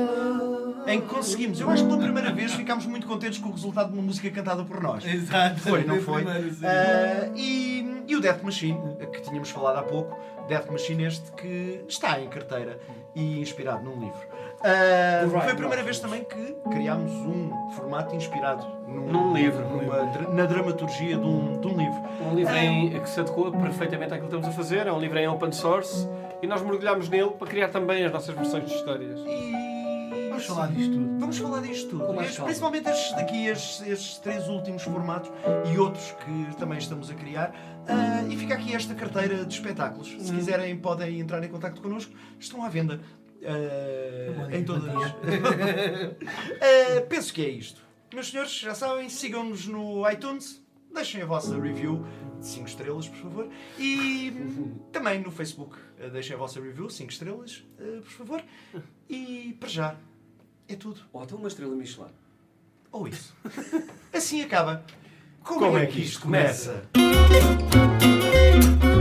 Em 0.88 1.00
que 1.02 1.08
conseguimos, 1.08 1.60
eu 1.60 1.70
acho 1.70 1.84
que 1.84 1.90
pela 1.90 2.02
primeira 2.02 2.32
vez 2.34 2.54
ficámos 2.54 2.86
muito 2.86 3.08
contentes 3.08 3.40
com 3.40 3.50
o 3.50 3.52
resultado 3.52 3.88
de 3.88 3.94
uma 3.94 4.02
música 4.04 4.30
cantada 4.30 4.64
por 4.64 4.82
nós. 4.82 5.06
Exato. 5.06 5.60
Foi, 5.62 5.84
não 5.84 6.00
foi. 6.02 6.24
Ah, 6.64 7.30
e, 7.36 8.04
e 8.08 8.16
o 8.16 8.22
Death 8.22 8.44
Machine, 8.44 8.80
que 9.12 9.22
tínhamos 9.22 9.50
falado 9.50 9.78
há 9.78 9.84
pouco, 9.84 10.18
Death 10.48 10.70
Machine 10.70 11.06
este 11.06 11.32
que 11.34 11.82
está 11.88 12.20
em 12.20 12.28
carteira 12.28 12.80
e 13.16 13.40
inspirado 13.40 13.84
num 13.84 14.00
livro. 14.00 14.20
Ah, 14.62 15.26
foi 15.30 15.52
a 15.52 15.56
primeira 15.56 15.84
vez 15.84 16.00
também 16.00 16.24
que 16.24 16.56
criámos 16.70 17.12
um 17.12 17.72
formato 17.72 18.14
inspirado 18.16 18.66
num, 18.88 19.12
Num 19.12 19.34
livro. 19.34 19.68
numa 19.68 20.06
dra- 20.06 20.30
na 20.30 20.46
dramaturgia 20.46 21.18
de 21.18 21.26
um, 21.26 21.60
de 21.60 21.68
um 21.68 21.78
livro. 21.78 22.02
Um 22.30 22.36
livro 22.36 22.56
em, 22.56 23.00
que 23.00 23.10
se 23.10 23.20
adequa 23.22 23.52
perfeitamente 23.52 24.14
àquilo 24.14 24.30
que 24.30 24.36
estamos 24.36 24.48
a 24.48 24.52
fazer. 24.58 24.88
É 24.88 24.92
um 24.92 25.00
livro 25.00 25.18
em 25.18 25.28
open 25.28 25.52
source 25.52 26.08
e 26.42 26.48
nós 26.48 26.62
mergulhamos 26.62 27.08
nele 27.10 27.32
para 27.32 27.48
criar 27.48 27.70
também 27.70 28.04
as 28.06 28.12
nossas 28.12 28.36
versões 28.36 28.66
de 28.70 28.76
histórias. 28.76 29.20
E 29.26 29.73
Vamos 30.34 30.46
falar 30.48 30.68
disto 30.72 30.94
tudo. 30.94 31.20
Vamos 31.20 31.38
falar 31.38 31.62
disto 31.62 31.90
tudo. 31.90 32.14
Principalmente 32.46 32.90
estes 32.90 33.12
daqui, 33.16 33.46
estes, 33.46 33.88
estes 33.88 34.18
três 34.18 34.48
últimos 34.50 34.82
formatos 34.82 35.30
e 35.72 35.78
outros 35.78 36.12
que 36.24 36.56
também 36.58 36.78
estamos 36.80 37.10
a 37.12 37.14
criar. 37.14 37.54
Ah, 37.88 38.24
e 38.28 38.36
fica 38.36 38.56
aqui 38.56 38.74
esta 38.74 38.96
carteira 38.96 39.46
de 39.46 39.54
espetáculos. 39.54 40.08
Se 40.20 40.32
Hum. 40.32 40.36
quiserem, 40.36 40.78
podem 40.78 41.20
entrar 41.20 41.44
em 41.44 41.50
contato 41.50 41.82
connosco. 41.82 42.14
Estão 42.40 42.64
à 42.64 42.70
venda. 42.70 43.00
Uma 44.36 44.56
em 44.56 44.64
todas. 44.64 44.84
simpatia. 44.92 46.18
Ah, 46.62 47.02
penso 47.10 47.34
que 47.34 47.46
é 47.46 47.50
isto. 47.50 47.82
Meus 48.14 48.30
senhores, 48.30 48.52
já 48.58 48.74
sabem, 48.74 49.10
sigam-nos 49.10 49.68
no 49.68 50.10
iTunes. 50.10 50.62
Deixem 50.94 51.24
a 51.24 51.26
vossa 51.26 51.60
review 51.60 52.06
de 52.40 52.46
5 52.46 52.68
estrelas, 52.68 53.08
por 53.10 53.18
favor. 53.18 53.50
E 53.80 54.32
também 54.92 55.20
no 55.22 55.32
Facebook. 55.32 55.76
Deixem 56.12 56.36
a 56.36 56.40
vossa 56.40 56.62
review, 56.62 56.88
5 56.90 57.12
estrelas, 57.12 57.64
por 58.04 58.12
favor. 58.12 58.44
E 59.10 59.58
para 59.60 59.70
já, 59.70 59.96
é 60.68 60.76
tudo. 60.76 61.02
Ou 61.12 61.24
até 61.24 61.36
uma 61.36 61.48
estrela 61.48 61.76
Michelin. 61.76 62.08
Ou 62.92 63.08
isso. 63.08 63.36
Assim 64.14 64.42
acaba. 64.42 64.84
Como, 65.44 65.60
Como 65.60 65.78
é 65.78 65.84
é 65.84 65.88
que 65.88 66.02
isto 66.02 66.22
começa? 66.22 66.86
começa? 66.94 68.93